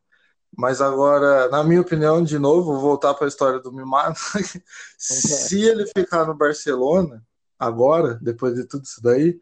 Mas 0.58 0.82
agora, 0.82 1.48
na 1.50 1.64
minha 1.64 1.82
opinião, 1.82 2.24
de 2.24 2.38
novo, 2.40 2.74
vou 2.74 2.82
voltar 2.82 3.14
para 3.14 3.26
a 3.26 3.28
história 3.28 3.60
do 3.60 3.72
Mimado. 3.72 4.18
Se 4.98 5.62
ele 5.62 5.86
ficar 5.88 6.26
no 6.26 6.36
Barcelona, 6.36 7.24
agora, 7.58 8.20
depois 8.22 8.56
de 8.56 8.66
tudo 8.66 8.84
isso 8.84 9.02
daí, 9.02 9.40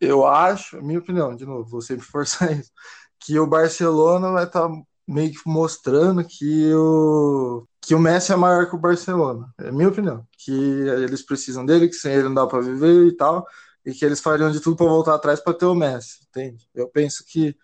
eu 0.00 0.26
acho, 0.26 0.82
minha 0.82 0.98
opinião, 0.98 1.34
de 1.34 1.46
novo, 1.46 1.68
vou 1.68 1.80
sempre 1.80 2.04
forçar 2.04 2.52
isso, 2.52 2.70
que 3.18 3.38
o 3.38 3.46
Barcelona 3.46 4.30
vai 4.30 4.44
estar 4.44 4.68
tá 4.68 4.74
meio 5.06 5.32
que 5.32 5.40
mostrando 5.46 6.24
que 6.24 6.72
o, 6.74 7.66
que 7.80 7.94
o 7.94 7.98
Messi 7.98 8.32
é 8.32 8.36
maior 8.36 8.68
que 8.68 8.74
o 8.74 8.78
Barcelona. 8.78 9.52
É 9.58 9.70
minha 9.70 9.88
opinião. 9.88 10.26
Que 10.38 10.52
eles 10.52 11.22
precisam 11.22 11.64
dele, 11.64 11.88
que 11.88 11.94
sem 11.94 12.12
ele 12.12 12.24
não 12.24 12.34
dá 12.34 12.46
para 12.46 12.60
viver 12.60 13.06
e 13.06 13.16
tal, 13.16 13.46
e 13.84 13.92
que 13.92 14.04
eles 14.04 14.20
fariam 14.20 14.50
de 14.50 14.60
tudo 14.60 14.76
para 14.76 14.86
voltar 14.86 15.14
atrás 15.14 15.40
para 15.40 15.54
ter 15.54 15.66
o 15.66 15.74
Messi, 15.74 16.20
entende? 16.28 16.66
Eu 16.74 16.88
penso 16.88 17.24
que 17.26 17.56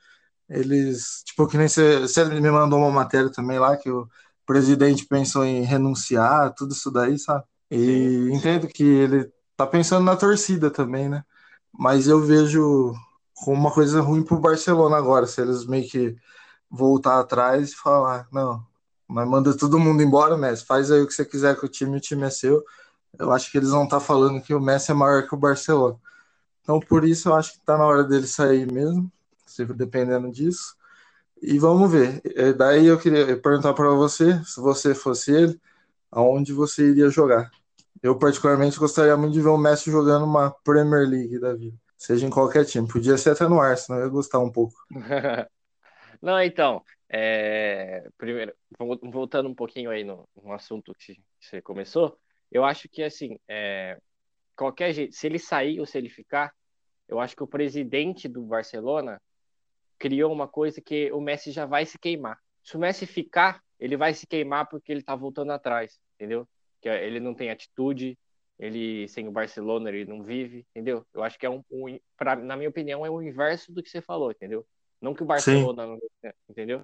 eles, 0.51 1.23
tipo, 1.25 1.47
que 1.47 1.57
nem 1.57 1.69
você, 1.69 2.01
você 2.01 2.25
me 2.25 2.51
mandou 2.51 2.79
uma 2.81 2.91
matéria 2.91 3.31
também 3.31 3.59
lá 3.59 3.77
que 3.77 3.91
o 3.91 4.09
presidente 4.45 5.07
pensou 5.07 5.45
em 5.45 5.63
renunciar, 5.63 6.53
tudo 6.55 6.73
isso 6.73 6.91
daí, 6.91 7.19
sabe? 7.19 7.45
E 7.71 7.77
sim, 7.77 8.33
entendo 8.35 8.69
que 8.69 8.83
ele 8.83 9.33
tá 9.57 9.67
pensando 9.67 10.05
na 10.05 10.17
torcida 10.17 10.71
também, 10.71 11.09
né? 11.09 11.25
mas 11.73 12.09
eu 12.09 12.21
vejo 12.21 12.95
como 13.35 13.59
uma 13.59 13.71
coisa 13.73 14.01
ruim 14.01 14.23
pro 14.23 14.39
Barcelona 14.39 14.97
agora, 14.97 15.27
se 15.27 15.41
eles 15.41 15.65
meio 15.67 15.89
que 15.89 16.17
voltar 16.71 17.21
atrás 17.21 17.71
e 17.71 17.77
falar, 17.77 18.29
não, 18.33 18.65
mas 19.09 19.29
manda 19.29 19.57
todo 19.57 19.79
mundo 19.79 20.03
embora, 20.03 20.37
Messi, 20.37 20.65
faz 20.65 20.91
aí 20.91 21.01
o 21.01 21.07
que 21.07 21.15
você 21.15 21.25
quiser 21.25 21.57
com 21.57 21.67
o 21.67 21.69
time, 21.69 21.97
o 21.97 22.01
time 22.01 22.25
é 22.25 22.31
seu. 22.31 22.63
Eu 23.19 23.33
acho 23.33 23.51
que 23.51 23.59
eles 23.59 23.71
vão 23.71 23.85
estar 23.85 23.99
tá 23.99 24.05
falando 24.05 24.41
que 24.43 24.55
o 24.55 24.61
Messi 24.61 24.91
é 24.93 24.95
maior 24.95 25.27
que 25.27 25.35
o 25.35 25.39
Barcelona. 25.39 25.97
Então, 26.63 26.79
por 26.81 27.05
isso, 27.05 27.29
eu 27.29 27.35
acho 27.35 27.53
que 27.53 27.59
está 27.59 27.77
na 27.77 27.85
hora 27.85 28.05
dele 28.05 28.27
sair 28.27 28.71
mesmo, 28.71 29.11
dependendo 29.75 30.31
disso. 30.31 30.77
E 31.43 31.59
vamos 31.59 31.91
ver. 31.91 32.21
É, 32.37 32.53
daí 32.53 32.87
eu 32.87 32.99
queria 32.99 33.37
perguntar 33.41 33.73
para 33.73 33.91
você, 33.91 34.43
se 34.45 34.61
você 34.61 34.95
fosse 34.95 35.33
ele, 35.33 35.61
aonde 36.11 36.53
você 36.53 36.91
iria 36.91 37.09
jogar? 37.09 37.51
Eu, 38.03 38.19
particularmente, 38.19 38.79
gostaria 38.79 39.17
muito 39.17 39.33
de 39.33 39.41
ver 39.41 39.49
o 39.49 39.59
Messi 39.59 39.91
jogando 39.91 40.25
uma 40.25 40.51
Premier 40.51 41.09
League 41.09 41.39
da 41.39 41.55
vida. 41.55 41.77
Seja 41.97 42.27
em 42.27 42.31
qualquer 42.31 42.65
time. 42.65 42.89
Podia 42.89 43.17
ser 43.17 43.31
até 43.31 43.47
no 43.49 43.61
Arsenal, 43.61 44.01
eu 44.01 44.07
ia 44.07 44.11
gostar 44.11 44.39
um 44.39 44.51
pouco. 44.51 44.75
Não, 46.23 46.41
então, 46.43 46.83
é... 47.09 48.07
primeiro, 48.19 48.55
voltando 48.79 49.49
um 49.49 49.55
pouquinho 49.55 49.91
aí 49.91 50.05
no, 50.05 50.29
no 50.43 50.53
assunto 50.53 50.95
que 50.95 51.23
você 51.39 51.63
começou, 51.63 52.19
eu 52.51 52.65
acho 52.65 52.89
que, 52.89 53.03
assim, 53.03 53.39
é... 53.49 53.99
qualquer 54.57 54.93
jeito, 54.93 55.15
se 55.15 55.27
ele 55.27 55.39
sair 55.39 55.81
ou 55.81 55.87
se 55.87 55.97
ele 55.97 56.09
ficar, 56.11 56.53
eu 57.09 57.19
acho 57.19 57.35
que 57.35 57.43
o 57.43 57.47
presidente 57.47 58.29
do 58.29 58.43
Barcelona 58.43 59.21
criou 60.01 60.33
uma 60.33 60.49
coisa 60.49 60.81
que 60.81 61.13
o 61.13 61.21
Messi 61.21 61.53
já 61.53 61.67
vai 61.67 61.85
se 61.85 61.99
queimar. 61.99 62.41
Se 62.65 62.75
o 62.77 62.81
Messi 62.81 63.07
ficar, 63.07 63.63
ele 63.79 63.99
vai 63.99 64.15
se 64.15 64.27
queimar 64.27 64.67
porque 64.67 64.91
ele 64.91 65.03
tá 65.03 65.15
voltando 65.15 65.53
atrás, 65.53 66.01
entendeu? 66.15 66.49
Que 66.81 66.89
é, 66.89 67.07
ele 67.07 67.21
não 67.21 67.35
tem 67.35 67.51
atitude, 67.51 68.19
ele 68.59 69.07
sem 69.09 69.29
o 69.29 69.31
Barcelona 69.31 69.91
ele 69.91 70.07
não 70.07 70.23
vive, 70.23 70.67
entendeu? 70.71 71.07
Eu 71.13 71.23
acho 71.23 71.39
que 71.39 71.45
é 71.45 71.51
um, 71.51 71.63
um 71.71 71.99
pra, 72.17 72.35
na 72.35 72.57
minha 72.57 72.71
opinião 72.71 73.05
é 73.05 73.11
o 73.11 73.23
inverso 73.23 73.73
do 73.73 73.83
que 73.83 73.91
você 73.91 74.01
falou, 74.01 74.31
entendeu? 74.31 74.67
Não 75.01 75.15
que 75.15 75.23
o 75.23 75.27
Barcelona, 75.27 75.87
não, 75.87 75.99
entendeu? 76.49 76.83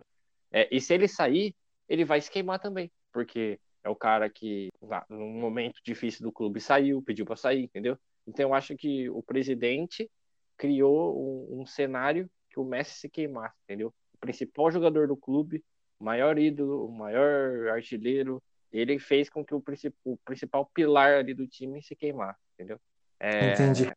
É, 0.52 0.68
e 0.70 0.78
se 0.78 0.92
ele 0.92 1.08
sair, 1.08 1.54
ele 1.88 2.04
vai 2.04 2.20
se 2.20 2.30
queimar 2.30 2.58
também, 2.58 2.90
porque 3.12 3.58
é 3.82 3.88
o 3.88 3.96
cara 3.96 4.28
que 4.28 4.68
num 5.08 5.32
momento 5.40 5.80
difícil 5.82 6.22
do 6.22 6.32
clube 6.32 6.60
saiu, 6.60 7.02
pediu 7.02 7.24
para 7.24 7.36
sair, 7.36 7.62
entendeu? 7.62 7.98
Então 8.26 8.50
eu 8.50 8.54
acho 8.54 8.76
que 8.76 9.08
o 9.08 9.22
presidente 9.22 10.10
criou 10.56 11.16
um, 11.18 11.62
um 11.62 11.66
cenário 11.66 12.28
que 12.56 12.60
o 12.60 12.64
Messi 12.64 12.98
se 12.98 13.08
queimasse, 13.10 13.54
entendeu? 13.64 13.92
O 14.14 14.18
principal 14.18 14.70
jogador 14.70 15.06
do 15.06 15.16
clube, 15.16 15.62
o 16.00 16.04
maior 16.04 16.38
ídolo, 16.38 16.86
o 16.86 16.90
maior 16.90 17.68
artilheiro, 17.68 18.42
ele 18.72 18.98
fez 18.98 19.28
com 19.28 19.44
que 19.44 19.54
o, 19.54 19.62
o 20.04 20.16
principal 20.24 20.64
pilar 20.72 21.18
ali 21.18 21.34
do 21.34 21.46
time 21.46 21.82
se 21.82 21.94
queimasse, 21.94 22.40
entendeu? 22.54 22.80
É, 23.20 23.52
Entendi. 23.52 23.92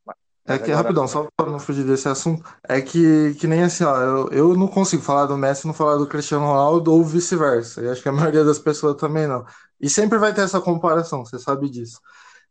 É 0.46 0.58
que, 0.58 0.72
agora... 0.72 0.78
rapidão, 0.78 1.08
só 1.08 1.30
para 1.38 1.50
não 1.50 1.60
fugir 1.60 1.86
desse 1.86 2.10
assunto, 2.10 2.44
é 2.68 2.82
que, 2.82 3.36
que 3.36 3.48
nem 3.48 3.64
assim, 3.64 3.84
ó, 3.84 3.96
eu, 4.02 4.30
eu 4.30 4.56
não 4.58 4.68
consigo 4.68 5.02
falar 5.02 5.26
do 5.26 5.38
Messi 5.38 5.66
não 5.66 5.74
falar 5.74 5.96
do 5.96 6.08
Cristiano 6.08 6.46
Ronaldo 6.46 6.92
ou 6.92 7.04
vice-versa. 7.04 7.82
E 7.82 7.90
acho 7.90 8.02
que 8.02 8.10
a 8.10 8.14
maioria 8.14 8.44
das 8.44 8.60
pessoas 8.60 8.98
também 8.98 9.26
não. 9.26 9.46
E 9.80 9.90
sempre 9.90 10.18
vai 10.18 10.34
ter 10.34 10.42
essa 10.42 10.60
comparação, 10.60 11.24
você 11.24 11.40
sabe 11.40 11.70
disso. 11.70 12.02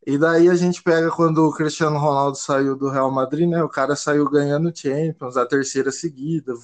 E 0.08 0.16
daí 0.16 0.48
a 0.48 0.54
gente 0.54 0.82
pega 0.82 1.10
quando 1.10 1.46
o 1.46 1.52
Cristiano 1.52 1.98
Ronaldo 1.98 2.38
saiu 2.38 2.74
do 2.74 2.88
Real 2.88 3.10
Madrid, 3.10 3.46
né? 3.46 3.62
O 3.62 3.68
cara 3.68 3.94
saiu 3.94 4.24
ganhando 4.30 4.74
Champions, 4.74 5.36
a 5.36 5.44
terceira 5.44 5.92
seguida, 5.92 6.54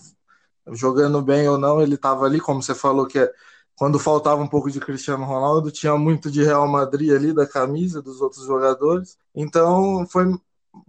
jogando 0.73 1.21
bem 1.21 1.47
ou 1.47 1.59
não, 1.59 1.83
ele 1.83 1.95
estava 1.97 2.25
ali, 2.25 2.41
como 2.41 2.63
você 2.63 2.75
falou, 2.75 3.07
que 3.07 3.19
é 3.19 3.31
quando 3.77 3.99
faltava 3.99 4.41
um 4.43 4.49
pouco 4.49 4.71
de 4.71 4.81
Cristiano 4.81 5.27
Ronaldo, 5.27 5.71
tinha 5.71 5.95
muito 5.99 6.31
de 6.31 6.43
Real 6.43 6.67
Madrid 6.67 7.13
ali 7.13 7.35
da 7.35 7.47
camisa 7.47 8.01
dos 8.01 8.23
outros 8.23 8.47
jogadores. 8.47 9.19
Então 9.35 10.07
foi 10.07 10.25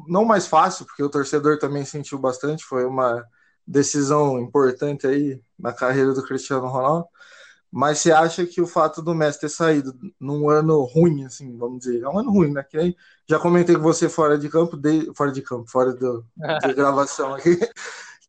não 0.08 0.24
mais 0.24 0.48
fácil, 0.48 0.86
porque 0.86 1.04
o 1.04 1.10
torcedor 1.10 1.60
também 1.60 1.84
sentiu 1.84 2.18
bastante, 2.18 2.64
foi 2.64 2.86
uma 2.86 3.22
decisão 3.68 4.40
importante 4.40 5.06
aí 5.06 5.42
na 5.60 5.74
carreira 5.74 6.14
do 6.14 6.24
Cristiano 6.24 6.68
Ronaldo. 6.68 7.08
Mas 7.78 8.00
você 8.00 8.14
acha 8.14 8.46
que 8.46 8.62
o 8.62 8.68
fato 8.68 9.02
do 9.02 9.14
Messi 9.14 9.42
ter 9.42 9.50
saído 9.50 9.94
num 10.18 10.50
ano 10.50 10.82
ruim, 10.84 11.26
assim, 11.26 11.58
vamos 11.58 11.80
dizer, 11.80 12.04
é 12.04 12.08
um 12.08 12.18
ano 12.18 12.32
ruim, 12.32 12.54
né? 12.54 12.64
Que 12.64 12.78
nem 12.78 12.96
já 13.28 13.38
comentei 13.38 13.76
com 13.76 13.82
você 13.82 14.08
fora 14.08 14.38
de 14.38 14.48
campo, 14.48 14.78
de, 14.78 15.14
fora 15.14 15.30
de 15.30 15.42
campo, 15.42 15.70
fora 15.70 15.94
do, 15.94 16.26
de 16.66 16.72
gravação 16.74 17.34
aqui, 17.34 17.60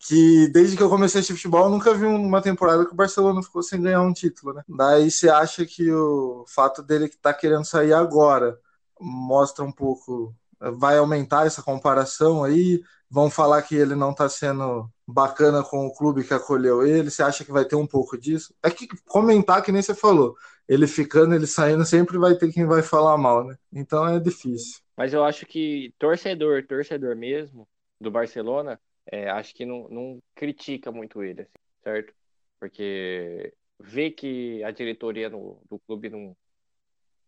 que 0.01 0.49
desde 0.49 0.77
que 0.77 0.83
eu 0.83 0.89
comecei 0.89 1.19
a 1.19 1.21
assistir 1.21 1.37
futebol, 1.37 1.67
eu 1.67 1.71
nunca 1.71 1.95
vi 1.95 2.07
uma 2.07 2.43
temporada 2.43 2.85
que 2.85 2.93
o 2.93 2.97
Barcelona 2.97 3.41
ficou 3.41 3.63
sem 3.63 3.81
ganhar 3.81 4.03
um 4.03 4.13
título, 4.13 4.53
né? 4.53 4.65
Daí 4.69 5.09
você 5.13 5.29
acha 5.29 5.65
que 5.65 5.93
o 5.93 6.45
fato 6.49 6.83
dele 6.83 7.09
que 7.09 7.17
tá 7.17 7.33
querendo 7.33 7.65
sair 7.65 7.93
agora 7.93 8.59
mostra 9.01 9.65
um 9.65 9.71
pouco, 9.71 10.35
vai 10.61 10.99
aumentar 10.99 11.47
essa 11.47 11.63
comparação 11.63 12.45
aí? 12.45 12.83
Vão 13.09 13.31
falar 13.31 13.63
que 13.63 13.75
ele 13.75 13.95
não 13.95 14.13
tá 14.15 14.29
sendo 14.29 14.91
bacana 15.07 15.63
com 15.63 15.87
o 15.87 15.95
clube 15.95 16.25
que 16.25 16.35
acolheu 16.35 16.87
ele? 16.87 17.11
Você 17.11 17.23
acha 17.23 17.45
que 17.45 17.53
vai 17.53 17.65
ter 17.65 17.77
um 17.77 17.87
pouco 17.87 18.19
disso? 18.19 18.55
É 18.63 18.71
que 18.71 18.89
comentar 19.07 19.63
que 19.63 19.71
nem 19.71 19.83
você 19.83 19.95
falou, 19.95 20.35
ele 20.69 20.87
ficando, 20.87 21.35
ele 21.35 21.47
saindo, 21.47 21.85
sempre 21.85 22.19
vai 22.19 22.35
ter 22.35 22.53
quem 22.53 22.67
vai 22.67 22.83
falar 22.83 23.17
mal, 23.17 23.45
né? 23.45 23.57
Então 23.73 24.07
é 24.07 24.19
difícil. 24.19 24.81
Mas 24.97 25.13
eu 25.13 25.25
acho 25.25 25.47
que 25.47 25.95
torcedor, 25.99 26.67
torcedor 26.67 27.15
mesmo 27.15 27.69
do 28.01 28.11
Barcelona, 28.11 28.81
é, 29.11 29.31
acho 29.31 29.55
que 29.55 29.65
não, 29.65 29.89
não 29.89 30.19
critica 30.35 30.91
muito 30.91 31.23
ele, 31.23 31.43
assim, 31.43 31.53
certo? 31.85 32.13
Porque 32.59 33.55
vê 33.79 34.11
que 34.11 34.63
a 34.65 34.71
diretoria 34.71 35.29
no, 35.31 35.61
do 35.71 35.79
clube 35.81 36.09
não, 36.11 36.37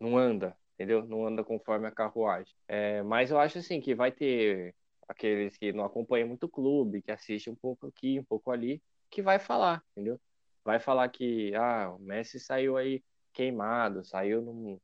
não 0.00 0.18
anda, 0.18 0.56
entendeu? 0.78 1.04
Não 1.06 1.26
anda 1.26 1.42
conforme 1.42 1.86
a 1.86 1.90
carruagem. 1.90 2.54
É, 2.68 3.02
mas 3.02 3.30
eu 3.30 3.38
acho 3.38 3.58
assim 3.58 3.80
que 3.80 3.94
vai 3.94 4.12
ter 4.12 4.74
aqueles 5.08 5.56
que 5.56 5.72
não 5.72 5.84
acompanham 5.84 6.28
muito 6.28 6.44
o 6.44 6.48
clube, 6.48 7.02
que 7.02 7.10
assistem 7.10 7.52
um 7.52 7.56
pouco 7.56 7.86
aqui, 7.88 8.20
um 8.20 8.24
pouco 8.24 8.50
ali, 8.50 8.80
que 9.10 9.20
vai 9.20 9.38
falar, 9.38 9.82
entendeu? 9.92 10.20
Vai 10.64 10.78
falar 10.78 11.08
que 11.08 11.54
ah, 11.54 11.94
o 11.94 11.98
Messi 11.98 12.38
saiu 12.38 12.76
aí 12.76 13.02
queimado, 13.32 14.04
saiu 14.04 14.42
num, 14.42 14.78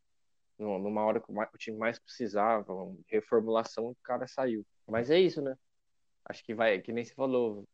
numa 0.58 1.04
hora 1.04 1.20
que 1.20 1.30
o 1.30 1.58
time 1.58 1.76
mais 1.76 1.98
precisava, 1.98 2.72
reformulação, 3.06 3.90
o 3.90 3.96
cara 4.02 4.26
saiu. 4.26 4.66
Mas 4.86 5.10
é 5.10 5.20
isso, 5.20 5.40
né? 5.42 5.56
acho 6.24 6.42
que 6.44 6.54
vai, 6.54 6.80
que 6.80 6.92
nem 6.92 7.04
você 7.04 7.14
falou, 7.14 7.66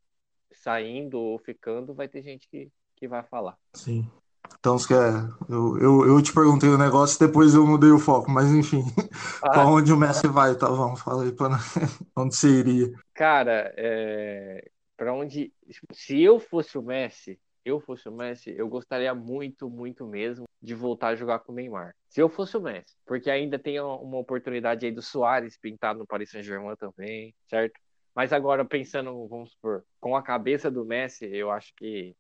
saindo 0.53 1.19
ou 1.19 1.39
ficando, 1.39 1.95
vai 1.95 2.09
ter 2.09 2.23
gente 2.23 2.49
que, 2.49 2.71
que 2.97 3.07
vai 3.07 3.23
falar. 3.23 3.57
Sim. 3.75 4.11
Então, 4.59 4.79
você 4.79 4.89
quer, 4.89 5.29
eu, 5.49 5.79
eu, 5.79 6.07
eu 6.07 6.23
te 6.23 6.33
perguntei 6.33 6.69
o 6.69 6.79
negócio, 6.79 7.19
depois 7.19 7.55
eu 7.55 7.67
mudei 7.67 7.91
o 7.91 7.99
foco, 7.99 8.31
mas 8.31 8.51
enfim, 8.51 8.83
ah, 9.43 9.51
para 9.51 9.67
onde 9.67 9.93
o 9.93 9.97
Messi 9.97 10.27
vai, 10.29 10.55
tá? 10.55 10.69
Vamos, 10.69 11.01
fala 11.01 11.25
aí, 11.25 11.33
pra 11.33 11.49
onde 12.17 12.35
você 12.37 12.49
iria? 12.49 12.93
Cara, 13.15 13.73
é, 13.77 14.71
para 14.97 15.15
onde. 15.15 15.53
Se 15.93 16.21
eu 16.21 16.39
fosse 16.39 16.77
o 16.77 16.83
Messi, 16.83 17.39
eu 17.65 17.81
fosse 17.81 18.09
o 18.09 18.13
Messi, 18.13 18.55
eu 18.57 18.69
gostaria 18.69 19.15
muito, 19.15 19.69
muito 19.69 20.07
mesmo 20.07 20.47
de 20.61 20.75
voltar 20.75 21.09
a 21.09 21.15
jogar 21.15 21.39
com 21.41 21.53
o 21.53 21.55
Neymar. 21.55 21.95
Se 22.09 22.21
eu 22.21 22.29
fosse 22.29 22.57
o 22.57 22.61
Messi, 22.61 22.95
porque 23.07 23.31
ainda 23.31 23.59
tem 23.59 23.81
uma 23.81 24.19
oportunidade 24.19 24.85
aí 24.85 24.93
do 24.93 25.03
Soares 25.03 25.59
pintado 25.59 26.01
no 26.01 26.07
Paris 26.07 26.31
Saint-Germain 26.31 26.77
também, 26.77 27.35
certo? 27.49 27.81
Mas 28.15 28.33
agora, 28.33 28.65
pensando, 28.65 29.27
vamos 29.29 29.53
supor, 29.53 29.85
com 30.01 30.17
a 30.17 30.23
cabeça 30.23 30.71
do 30.71 30.85
Messi, 30.85 31.27
eu 31.27 31.51
acho 31.51 31.73
que 31.77 32.15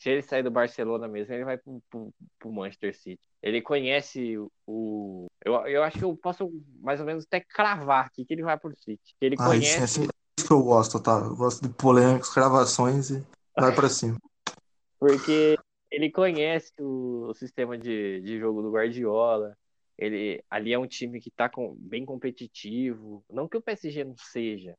se 0.00 0.08
ele 0.08 0.22
sair 0.22 0.42
do 0.42 0.50
Barcelona 0.50 1.06
mesmo, 1.06 1.34
ele 1.34 1.44
vai 1.44 1.58
pro, 1.58 1.82
pro, 1.90 2.14
pro 2.38 2.50
Manchester 2.50 2.96
City. 2.96 3.20
Ele 3.42 3.60
conhece 3.60 4.38
o. 4.66 5.26
Eu, 5.44 5.52
eu 5.66 5.82
acho 5.82 5.98
que 5.98 6.04
eu 6.04 6.16
posso 6.16 6.50
mais 6.80 7.00
ou 7.00 7.06
menos 7.06 7.24
até 7.26 7.38
cravar 7.38 8.06
aqui 8.06 8.24
que 8.24 8.32
ele 8.32 8.42
vai 8.42 8.58
pro 8.58 8.74
City. 8.78 9.14
Ele 9.20 9.36
ah, 9.38 9.44
conhece. 9.44 9.84
Isso, 9.84 10.00
é 10.00 10.04
isso 10.38 10.46
que 10.46 10.52
eu 10.54 10.62
gosto, 10.62 10.98
tá? 10.98 11.20
Eu 11.22 11.36
gosto 11.36 11.60
de 11.62 11.68
polêmicos, 11.74 12.32
cravações 12.32 13.10
e 13.10 13.22
vai 13.54 13.74
para 13.74 13.90
cima. 13.90 14.16
Porque 14.98 15.58
ele 15.90 16.10
conhece 16.10 16.72
o, 16.80 17.26
o 17.28 17.34
sistema 17.34 17.76
de, 17.76 18.22
de 18.22 18.38
jogo 18.38 18.62
do 18.62 18.70
Guardiola. 18.70 19.54
Ele, 19.98 20.42
ali 20.48 20.72
é 20.72 20.78
um 20.78 20.86
time 20.86 21.20
que 21.20 21.30
tá 21.30 21.46
com, 21.50 21.74
bem 21.78 22.06
competitivo. 22.06 23.22
Não 23.28 23.46
que 23.46 23.58
o 23.58 23.62
PSG 23.62 24.02
não 24.04 24.16
seja, 24.16 24.74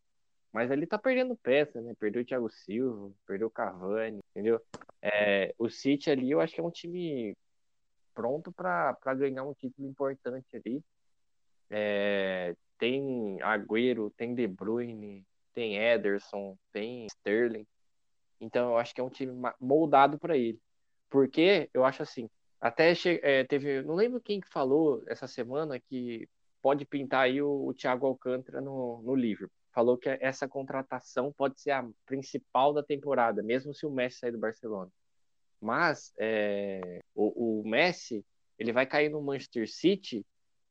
mas 0.51 0.69
ele 0.69 0.85
tá 0.85 0.97
perdendo 0.97 1.35
peça, 1.37 1.81
né? 1.81 1.93
Perdeu 1.97 2.21
o 2.21 2.25
Thiago 2.25 2.49
Silva, 2.49 3.11
perdeu 3.25 3.47
o 3.47 3.51
Cavani, 3.51 4.19
entendeu? 4.31 4.61
É, 5.01 5.53
o 5.57 5.69
City 5.69 6.11
ali 6.11 6.31
eu 6.31 6.41
acho 6.41 6.53
que 6.53 6.59
é 6.59 6.63
um 6.63 6.71
time 6.71 7.35
pronto 8.13 8.51
para 8.51 8.95
ganhar 9.15 9.43
um 9.43 9.53
título 9.53 9.87
importante 9.87 10.55
ali. 10.55 10.83
É, 11.69 12.53
tem 12.77 13.41
Agüero, 13.41 14.11
tem 14.17 14.35
De 14.35 14.45
Bruyne, 14.45 15.25
tem 15.53 15.77
Ederson, 15.77 16.57
tem 16.73 17.05
Sterling. 17.05 17.65
Então 18.39 18.71
eu 18.71 18.77
acho 18.77 18.93
que 18.93 18.99
é 18.99 19.03
um 19.03 19.09
time 19.09 19.31
moldado 19.59 20.19
para 20.19 20.37
ele. 20.37 20.59
Porque 21.09 21.69
eu 21.73 21.85
acho 21.85 22.03
assim, 22.03 22.29
até 22.59 22.93
é, 23.21 23.43
teve, 23.45 23.81
não 23.83 23.95
lembro 23.95 24.19
quem 24.19 24.41
que 24.41 24.49
falou 24.49 25.03
essa 25.07 25.27
semana 25.27 25.79
que 25.79 26.27
pode 26.61 26.85
pintar 26.85 27.21
aí 27.21 27.41
o, 27.41 27.67
o 27.67 27.73
Thiago 27.73 28.05
Alcântara 28.05 28.59
no, 28.59 29.01
no 29.01 29.15
Liverpool 29.15 29.60
falou 29.71 29.97
que 29.97 30.09
essa 30.21 30.47
contratação 30.47 31.33
pode 31.35 31.59
ser 31.59 31.71
a 31.71 31.87
principal 32.05 32.73
da 32.73 32.83
temporada, 32.83 33.41
mesmo 33.41 33.73
se 33.73 33.85
o 33.85 33.91
Messi 33.91 34.19
sair 34.19 34.31
do 34.31 34.37
Barcelona. 34.37 34.91
Mas 35.59 36.11
é, 36.17 37.01
o, 37.15 37.61
o, 37.61 37.67
Messi 37.67 38.25
ele 38.57 38.73
vai 38.73 38.85
cair 38.85 39.09
no 39.09 39.21
Manchester 39.21 39.69
City, 39.71 40.25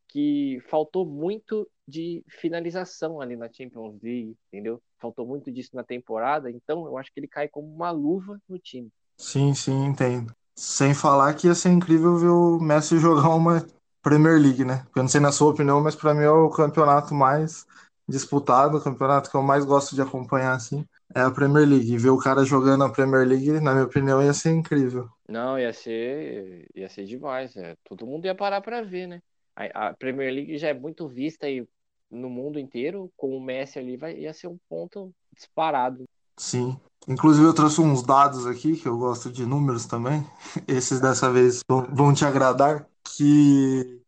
que 0.08 0.60
faltou 0.68 1.06
muito 1.06 1.68
de 1.86 2.24
finalização 2.28 3.20
ali 3.20 3.36
na 3.36 3.50
Champions 3.50 4.00
League, 4.02 4.36
entendeu? 4.48 4.82
Faltou 4.98 5.26
muito 5.26 5.50
disso 5.50 5.70
na 5.74 5.84
temporada, 5.84 6.50
então 6.50 6.86
eu 6.86 6.98
acho 6.98 7.12
que 7.12 7.20
ele 7.20 7.28
cai 7.28 7.48
como 7.48 7.72
uma 7.72 7.90
luva 7.90 8.40
no 8.48 8.58
time. 8.58 8.90
Sim, 9.16 9.54
sim, 9.54 9.84
entendo. 9.84 10.34
Sem 10.54 10.94
falar 10.94 11.34
que 11.34 11.46
ia 11.46 11.54
ser 11.54 11.70
incrível 11.70 12.16
ver 12.16 12.28
o 12.28 12.58
Messi 12.58 12.98
jogar 12.98 13.28
uma 13.30 13.64
Premier 14.02 14.40
League, 14.40 14.64
né? 14.64 14.86
Eu 14.94 15.02
não 15.02 15.08
sei 15.08 15.20
na 15.20 15.32
sua 15.32 15.50
opinião, 15.50 15.80
mas 15.80 15.94
para 15.94 16.14
mim 16.14 16.22
é 16.22 16.30
o 16.30 16.50
campeonato 16.50 17.14
mais 17.14 17.66
disputado, 18.10 18.76
o 18.76 18.82
campeonato 18.82 19.30
que 19.30 19.36
eu 19.36 19.42
mais 19.42 19.64
gosto 19.64 19.94
de 19.94 20.02
acompanhar 20.02 20.52
assim, 20.52 20.84
é 21.14 21.20
a 21.20 21.30
Premier 21.30 21.66
League. 21.66 21.92
E 21.92 21.98
ver 21.98 22.10
o 22.10 22.18
cara 22.18 22.44
jogando 22.44 22.84
a 22.84 22.90
Premier 22.90 23.26
League, 23.26 23.60
na 23.60 23.72
minha 23.72 23.84
opinião, 23.84 24.22
ia 24.22 24.34
ser 24.34 24.50
incrível. 24.50 25.08
Não, 25.28 25.58
ia 25.58 25.72
ser, 25.72 26.66
ia 26.74 26.88
ser 26.88 27.04
demais. 27.04 27.56
É. 27.56 27.76
Todo 27.84 28.06
mundo 28.06 28.26
ia 28.26 28.34
parar 28.34 28.60
para 28.60 28.82
ver, 28.82 29.06
né? 29.06 29.22
A, 29.56 29.88
a, 29.88 29.94
Premier 29.94 30.32
League 30.32 30.58
já 30.58 30.68
é 30.68 30.74
muito 30.74 31.08
vista 31.08 31.46
aí 31.46 31.66
no 32.10 32.28
mundo 32.28 32.58
inteiro, 32.58 33.10
com 33.16 33.36
o 33.36 33.40
Messi 33.40 33.78
ali 33.78 33.96
vai, 33.96 34.16
ia 34.16 34.34
ser 34.34 34.48
um 34.48 34.58
ponto 34.68 35.12
disparado. 35.32 36.04
Sim. 36.36 36.76
Inclusive 37.08 37.46
eu 37.46 37.54
trouxe 37.54 37.80
uns 37.80 38.02
dados 38.02 38.46
aqui, 38.46 38.76
que 38.76 38.86
eu 38.86 38.98
gosto 38.98 39.30
de 39.30 39.46
números 39.46 39.86
também. 39.86 40.26
Esses 40.66 41.00
dessa 41.00 41.30
vez 41.30 41.60
vão, 41.68 41.86
vão 41.92 42.12
te 42.12 42.24
agradar. 42.24 42.86
Que 43.16 44.00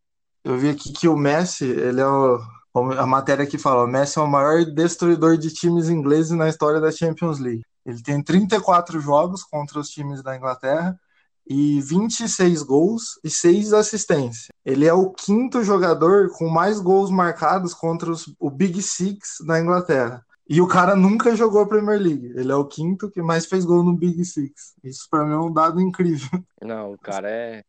eu 0.43 0.57
vi 0.57 0.69
aqui 0.69 0.91
que 0.91 1.07
o 1.07 1.15
Messi, 1.15 1.65
ele 1.65 2.01
é 2.01 2.05
o 2.05 2.39
a 2.73 3.05
matéria 3.05 3.45
que 3.45 3.57
fala: 3.57 3.87
Messi 3.87 4.17
é 4.17 4.21
o 4.21 4.27
maior 4.27 4.65
destruidor 4.65 5.37
de 5.37 5.53
times 5.53 5.89
ingleses 5.89 6.31
na 6.31 6.49
história 6.49 6.81
da 6.81 6.91
Champions 6.91 7.39
League. 7.39 7.63
Ele 7.85 8.01
tem 8.01 8.23
34 8.23 8.99
jogos 8.99 9.43
contra 9.43 9.79
os 9.79 9.89
times 9.89 10.23
da 10.23 10.35
Inglaterra 10.35 10.97
e 11.45 11.81
26 11.81 12.63
gols 12.63 13.19
e 13.23 13.29
6 13.29 13.73
assistências. 13.73 14.47
Ele 14.65 14.85
é 14.85 14.93
o 14.93 15.11
quinto 15.11 15.63
jogador 15.63 16.29
com 16.37 16.47
mais 16.47 16.79
gols 16.79 17.11
marcados 17.11 17.73
contra 17.73 18.09
os, 18.09 18.33
o 18.39 18.49
Big 18.49 18.81
Six 18.81 19.39
da 19.45 19.59
Inglaterra. 19.59 20.25
E 20.47 20.61
o 20.61 20.67
cara 20.67 20.95
nunca 20.95 21.35
jogou 21.35 21.61
a 21.61 21.67
Premier 21.67 21.99
League. 21.99 22.33
Ele 22.35 22.51
é 22.51 22.55
o 22.55 22.65
quinto 22.65 23.09
que 23.09 23.21
mais 23.21 23.45
fez 23.45 23.65
gol 23.65 23.83
no 23.83 23.95
Big 23.95 24.23
Six. 24.23 24.75
Isso 24.83 25.07
para 25.09 25.25
mim 25.25 25.33
é 25.33 25.37
um 25.37 25.51
dado 25.51 25.81
incrível. 25.81 26.29
Não, 26.61 26.93
o 26.93 26.97
cara 26.97 27.29
é 27.29 27.63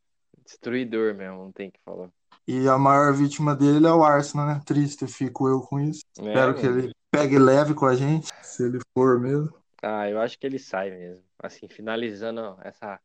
destruidor 0.45 1.15
mesmo, 1.15 1.39
não 1.39 1.53
tem 1.53 1.71
que 1.71 1.81
falar. 1.85 2.11
E 2.47 2.69
a 2.69 2.77
maior 2.77 3.13
vítima 3.13 3.57
dele 3.57 3.87
é 3.87 3.93
o 3.93 4.05
Arsenal, 4.05 4.47
né? 4.47 4.61
Triste, 4.67 5.07
fico 5.07 5.49
eu 5.49 5.61
com 5.61 5.81
isso. 5.81 6.03
É, 6.19 6.23
Espero 6.23 6.55
que 6.55 6.67
ele 6.67 6.93
pegue 7.11 7.39
leve 7.39 7.75
com 7.75 7.87
a 7.87 7.95
gente, 7.95 8.29
se 8.43 8.65
ele 8.65 8.79
for 8.93 9.19
mesmo. 9.19 9.55
Ah, 9.83 10.09
eu 10.09 10.21
acho 10.21 10.39
que 10.39 10.47
ele 10.47 10.59
sai 10.59 10.91
mesmo. 10.91 11.23
Assim, 11.39 11.69
finalizando 11.69 12.59
essa, 12.63 13.01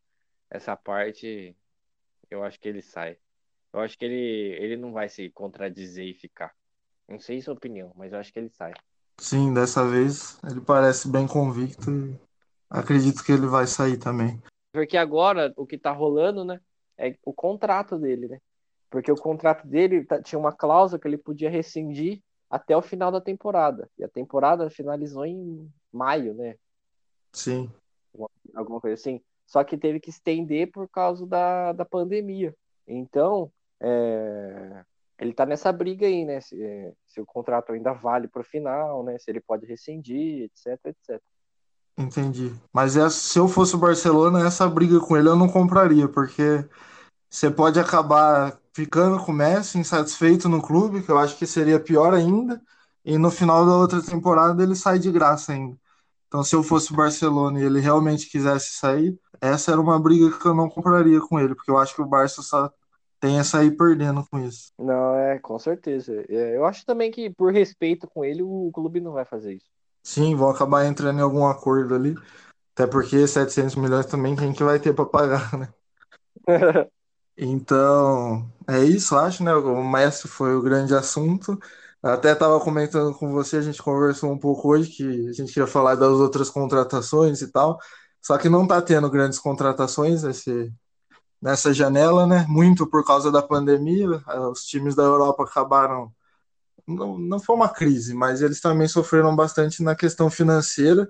essa 0.49 0.75
parte, 0.75 1.55
eu 2.29 2.43
acho 2.43 2.59
que 2.59 2.67
ele 2.67 2.81
sai. 2.81 3.17
Eu 3.71 3.79
acho 3.79 3.97
que 3.97 4.05
ele, 4.05 4.55
ele 4.63 4.77
não 4.77 4.91
vai 4.91 5.07
se 5.07 5.29
contradizer 5.29 6.05
e 6.05 6.13
ficar. 6.13 6.53
Não 7.07 7.19
sei 7.19 7.41
sua 7.41 7.53
opinião, 7.53 7.91
mas 7.95 8.11
eu 8.11 8.19
acho 8.19 8.31
que 8.33 8.39
ele 8.39 8.49
sai. 8.49 8.73
Sim, 9.19 9.53
dessa 9.53 9.85
vez 9.85 10.39
ele 10.49 10.61
parece 10.61 11.09
bem 11.09 11.27
convicto 11.27 11.91
e 11.91 12.19
acredito 12.69 13.23
que 13.23 13.31
ele 13.31 13.47
vai 13.47 13.67
sair 13.67 13.97
também. 13.97 14.41
Porque 14.71 14.97
agora 14.97 15.53
o 15.55 15.65
que 15.65 15.77
tá 15.77 15.91
rolando, 15.91 16.45
né, 16.45 16.61
é 16.97 17.15
o 17.25 17.33
contrato 17.33 17.97
dele, 17.97 18.27
né? 18.27 18.39
Porque 18.89 19.11
o 19.11 19.15
contrato 19.15 19.67
dele 19.67 20.03
tá, 20.03 20.21
tinha 20.21 20.39
uma 20.39 20.51
cláusula 20.51 20.99
que 20.99 21.07
ele 21.07 21.17
podia 21.17 21.49
rescindir 21.49 22.21
até 22.49 22.75
o 22.75 22.81
final 22.81 23.11
da 23.11 23.21
temporada. 23.21 23.89
E 23.97 24.03
a 24.03 24.09
temporada 24.09 24.69
finalizou 24.69 25.25
em 25.25 25.71
maio, 25.91 26.33
né? 26.33 26.55
Sim. 27.31 27.71
Alguma 28.55 28.81
coisa 28.81 28.95
assim. 28.95 29.21
Só 29.45 29.63
que 29.63 29.77
teve 29.77 29.99
que 29.99 30.09
estender 30.09 30.71
por 30.71 30.87
causa 30.87 31.25
da, 31.25 31.71
da 31.73 31.85
pandemia. 31.85 32.55
Então, 32.87 33.51
é, 33.79 34.83
ele 35.19 35.33
tá 35.33 35.45
nessa 35.45 35.71
briga 35.71 36.07
aí, 36.07 36.25
né? 36.25 36.41
Se, 36.41 36.93
se 37.07 37.21
o 37.21 37.25
contrato 37.25 37.71
ainda 37.71 37.93
vale 37.93 38.27
para 38.27 38.41
o 38.41 38.45
final, 38.45 39.03
né? 39.03 39.17
Se 39.19 39.29
ele 39.29 39.41
pode 39.41 39.65
rescindir, 39.65 40.43
etc, 40.43 40.79
etc. 40.85 41.21
Entendi. 41.97 42.53
Mas 42.73 42.95
é, 42.95 43.09
se 43.09 43.37
eu 43.37 43.47
fosse 43.47 43.75
o 43.75 43.79
Barcelona, 43.79 44.45
essa 44.45 44.67
briga 44.67 44.99
com 44.99 45.17
ele 45.17 45.27
eu 45.27 45.35
não 45.35 45.49
compraria, 45.49 46.07
porque 46.07 46.65
você 47.29 47.51
pode 47.51 47.79
acabar 47.79 48.58
ficando 48.73 49.23
com 49.23 49.31
o 49.31 49.35
Messi 49.35 49.77
insatisfeito 49.77 50.47
no 50.47 50.61
clube, 50.61 51.01
que 51.01 51.09
eu 51.09 51.17
acho 51.17 51.37
que 51.37 51.45
seria 51.45 51.79
pior 51.79 52.13
ainda, 52.13 52.61
e 53.03 53.17
no 53.17 53.31
final 53.31 53.65
da 53.65 53.75
outra 53.75 54.01
temporada 54.01 54.61
ele 54.61 54.75
sai 54.75 54.99
de 54.99 55.11
graça 55.11 55.53
ainda. 55.53 55.77
Então, 56.27 56.43
se 56.43 56.55
eu 56.55 56.61
fosse 56.61 56.93
o 56.93 56.95
Barcelona 56.95 57.59
e 57.59 57.63
ele 57.63 57.79
realmente 57.79 58.29
quisesse 58.29 58.73
sair, 58.73 59.17
essa 59.41 59.71
era 59.71 59.81
uma 59.81 59.99
briga 59.99 60.37
que 60.37 60.45
eu 60.45 60.53
não 60.53 60.69
compraria 60.69 61.19
com 61.21 61.39
ele, 61.39 61.55
porque 61.55 61.71
eu 61.71 61.77
acho 61.77 61.95
que 61.95 62.01
o 62.01 62.05
Barça 62.05 62.43
só 62.43 62.71
tem 63.19 63.39
a 63.39 63.43
sair 63.43 63.71
perdendo 63.75 64.23
com 64.29 64.39
isso. 64.39 64.71
Não, 64.77 65.15
é, 65.15 65.39
com 65.39 65.57
certeza. 65.57 66.23
É, 66.29 66.55
eu 66.55 66.65
acho 66.65 66.85
também 66.85 67.09
que, 67.09 67.29
por 67.31 67.51
respeito 67.51 68.07
com 68.07 68.23
ele, 68.23 68.43
o 68.43 68.69
clube 68.71 69.01
não 69.01 69.13
vai 69.13 69.25
fazer 69.25 69.55
isso. 69.55 69.69
Sim, 70.03 70.35
vão 70.35 70.49
acabar 70.49 70.85
entrando 70.85 71.19
em 71.19 71.23
algum 71.23 71.45
acordo 71.47 71.95
ali. 71.95 72.15
Até 72.73 72.87
porque 72.87 73.27
700 73.27 73.75
milhões 73.75 74.05
também 74.05 74.35
quem 74.35 74.53
que 74.53 74.63
vai 74.63 74.79
ter 74.79 74.93
para 74.93 75.05
pagar, 75.05 75.57
né? 75.57 75.67
Então, 77.41 78.51
é 78.67 78.83
isso, 78.83 79.15
acho, 79.15 79.43
né? 79.43 79.53
O 79.55 79.81
Messi 79.81 80.27
foi 80.27 80.53
o 80.55 80.61
grande 80.61 80.93
assunto. 80.93 81.57
Até 82.03 82.33
estava 82.33 82.59
comentando 82.59 83.13
com 83.17 83.31
você, 83.31 83.57
a 83.57 83.61
gente 83.61 83.81
conversou 83.81 84.31
um 84.31 84.37
pouco 84.37 84.69
hoje 84.69 84.89
que 84.89 85.29
a 85.29 85.31
gente 85.31 85.55
ia 85.55 85.65
falar 85.65 85.95
das 85.95 86.09
outras 86.09 86.49
contratações 86.49 87.41
e 87.41 87.49
tal. 87.49 87.79
Só 88.21 88.37
que 88.37 88.49
não 88.49 88.63
está 88.63 88.81
tendo 88.81 89.09
grandes 89.09 89.39
contratações 89.39 90.23
esse, 90.25 90.69
nessa 91.41 91.73
janela, 91.73 92.27
né? 92.27 92.45
Muito 92.49 92.85
por 92.85 93.05
causa 93.05 93.31
da 93.31 93.41
pandemia. 93.41 94.21
Os 94.51 94.65
times 94.65 94.93
da 94.93 95.03
Europa 95.03 95.43
acabaram. 95.43 96.11
Não, 96.85 97.17
não 97.17 97.39
foi 97.39 97.55
uma 97.55 97.69
crise, 97.69 98.13
mas 98.13 98.41
eles 98.41 98.59
também 98.59 98.87
sofreram 98.87 99.33
bastante 99.35 99.81
na 99.81 99.95
questão 99.95 100.29
financeira. 100.29 101.09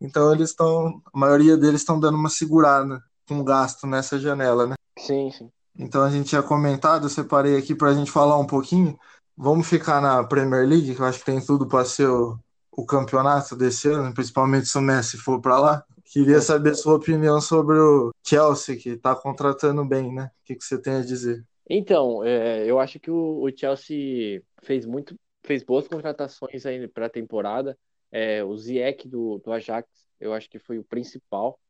Então 0.00 0.32
eles 0.34 0.50
estão. 0.50 1.00
A 1.12 1.18
maioria 1.18 1.56
deles 1.56 1.82
estão 1.82 2.00
dando 2.00 2.16
uma 2.18 2.30
segurada 2.30 3.00
com 3.28 3.44
gasto 3.44 3.86
nessa 3.86 4.18
janela, 4.18 4.66
né? 4.66 4.74
Sim, 4.98 5.30
sim. 5.30 5.52
Então 5.78 6.02
a 6.02 6.10
gente 6.10 6.28
tinha 6.28 6.42
comentado, 6.42 7.04
eu 7.06 7.08
separei 7.08 7.56
aqui 7.56 7.74
para 7.74 7.90
a 7.90 7.94
gente 7.94 8.10
falar 8.10 8.36
um 8.36 8.46
pouquinho. 8.46 8.98
Vamos 9.36 9.68
ficar 9.68 10.00
na 10.00 10.24
Premier 10.24 10.66
League, 10.66 10.94
que 10.94 11.00
eu 11.00 11.06
acho 11.06 11.20
que 11.20 11.24
tem 11.24 11.40
tudo 11.40 11.68
para 11.68 11.84
ser 11.84 12.08
o, 12.08 12.36
o, 12.72 12.84
campeonato 12.84 13.54
desse 13.54 13.88
ano, 13.88 14.12
principalmente 14.12 14.66
se 14.66 14.76
o 14.76 14.80
Messi 14.80 15.16
for 15.16 15.40
para 15.40 15.60
lá. 15.60 15.84
Queria 16.04 16.40
saber 16.40 16.74
sua 16.74 16.96
opinião 16.96 17.40
sobre 17.40 17.78
o 17.78 18.10
Chelsea, 18.26 18.76
que 18.76 18.90
está 18.90 19.14
contratando 19.14 19.84
bem, 19.84 20.12
né? 20.12 20.30
O 20.42 20.44
que, 20.44 20.56
que, 20.56 20.64
você 20.64 20.80
tem 20.80 20.94
a 20.94 21.02
dizer? 21.02 21.44
Então, 21.70 22.24
é, 22.24 22.66
eu 22.66 22.80
acho 22.80 22.98
que 22.98 23.10
o, 23.10 23.44
o, 23.44 23.56
Chelsea 23.56 24.42
fez 24.62 24.84
muito, 24.84 25.14
fez 25.44 25.62
boas 25.62 25.86
contratações 25.86 26.66
aí 26.66 26.88
para 26.88 27.06
a 27.06 27.10
temporada. 27.10 27.78
É, 28.10 28.42
o 28.42 28.56
Ziyech 28.56 29.06
do, 29.06 29.38
do 29.38 29.52
Ajax, 29.52 29.88
eu 30.18 30.32
acho 30.32 30.50
que 30.50 30.58
foi 30.58 30.78
o 30.78 30.84
principal. 30.84 31.60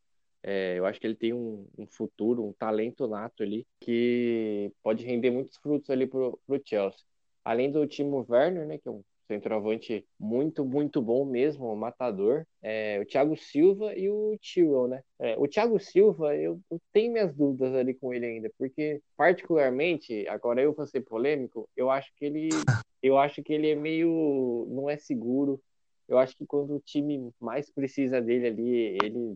É, 0.42 0.78
eu 0.78 0.86
acho 0.86 1.00
que 1.00 1.06
ele 1.06 1.16
tem 1.16 1.32
um, 1.32 1.66
um, 1.76 1.86
futuro, 1.86 2.44
um 2.44 2.52
talento 2.52 3.06
nato 3.06 3.42
ali, 3.42 3.66
que 3.80 4.72
pode 4.82 5.04
render 5.04 5.30
muitos 5.30 5.56
frutos 5.56 5.90
ali 5.90 6.06
pro, 6.06 6.38
pro 6.46 6.60
Chelsea. 6.64 7.00
Além 7.44 7.70
do 7.70 7.86
Timo 7.86 8.24
Werner, 8.28 8.66
né, 8.66 8.78
que 8.78 8.88
é 8.88 8.92
um 8.92 9.02
centroavante 9.28 10.04
muito, 10.18 10.64
muito 10.64 11.02
bom 11.02 11.24
mesmo, 11.24 11.70
um 11.70 11.76
matador, 11.76 12.46
é, 12.62 12.98
o 13.00 13.04
Thiago 13.04 13.36
Silva 13.36 13.94
e 13.94 14.08
o 14.08 14.36
Tyrell, 14.40 14.88
né? 14.88 15.02
É, 15.18 15.36
o 15.38 15.46
Thiago 15.46 15.78
Silva, 15.78 16.34
eu, 16.34 16.58
eu, 16.70 16.80
tenho 16.92 17.12
minhas 17.12 17.34
dúvidas 17.34 17.74
ali 17.74 17.92
com 17.94 18.12
ele 18.12 18.24
ainda, 18.24 18.50
porque 18.58 19.00
particularmente, 19.16 20.26
agora 20.28 20.62
eu 20.62 20.72
vou 20.72 20.86
ser 20.86 21.02
polêmico, 21.02 21.68
eu 21.76 21.90
acho 21.90 22.10
que 22.16 22.24
ele, 22.24 22.48
eu 23.02 23.18
acho 23.18 23.42
que 23.42 23.52
ele 23.52 23.70
é 23.70 23.74
meio, 23.74 24.66
não 24.70 24.88
é 24.88 24.96
seguro. 24.96 25.60
Eu 26.08 26.18
acho 26.18 26.34
que 26.34 26.46
quando 26.46 26.74
o 26.74 26.80
time 26.80 27.30
mais 27.38 27.70
precisa 27.70 28.18
dele 28.18 28.46
ali, 28.46 28.98
ele 29.02 29.34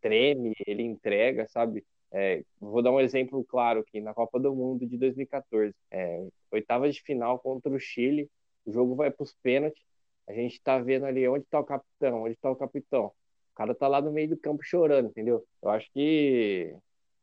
treme, 0.00 0.52
ele 0.66 0.82
entrega, 0.82 1.46
sabe? 1.48 1.84
É, 2.12 2.42
vou 2.60 2.82
dar 2.82 2.90
um 2.90 3.00
exemplo 3.00 3.44
claro 3.44 3.80
aqui, 3.80 4.00
na 4.00 4.12
Copa 4.12 4.40
do 4.40 4.54
Mundo 4.54 4.84
de 4.84 4.96
2014, 4.96 5.72
é, 5.90 6.26
oitava 6.50 6.90
de 6.90 7.00
final 7.02 7.38
contra 7.38 7.72
o 7.72 7.78
Chile, 7.78 8.28
o 8.66 8.72
jogo 8.72 8.96
vai 8.96 9.10
para 9.10 9.22
os 9.22 9.34
pênaltis, 9.42 9.82
a 10.28 10.32
gente 10.32 10.54
está 10.54 10.78
vendo 10.78 11.06
ali 11.06 11.26
onde 11.28 11.44
está 11.44 11.60
o 11.60 11.64
capitão, 11.64 12.22
onde 12.22 12.34
está 12.34 12.50
o 12.50 12.56
capitão. 12.56 13.06
O 13.06 13.56
cara 13.56 13.74
tá 13.74 13.88
lá 13.88 14.00
no 14.00 14.12
meio 14.12 14.30
do 14.30 14.36
campo 14.36 14.62
chorando, 14.62 15.08
entendeu? 15.08 15.44
Eu 15.62 15.70
acho 15.70 15.90
que 15.92 16.74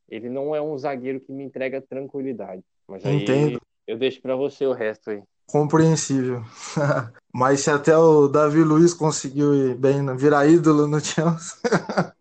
ele 0.09 0.29
não 0.29 0.55
é 0.55 0.61
um 0.61 0.77
zagueiro 0.77 1.19
que 1.19 1.31
me 1.31 1.43
entrega 1.43 1.81
tranquilidade. 1.81 2.63
Mas 2.87 3.05
aí 3.05 3.23
Entendo. 3.23 3.61
eu 3.85 3.97
deixo 3.97 4.21
para 4.21 4.35
você 4.35 4.65
o 4.65 4.73
resto 4.73 5.09
aí. 5.09 5.21
Compreensível. 5.45 6.43
Mas 7.33 7.61
se 7.61 7.69
até 7.69 7.95
o 7.97 8.27
Davi 8.27 8.63
Luiz 8.63 8.93
conseguiu 8.93 9.53
ir 9.53 9.75
bem, 9.75 10.15
virar 10.15 10.47
ídolo 10.47 10.87
no 10.87 10.99
Chelsea. 10.99 11.57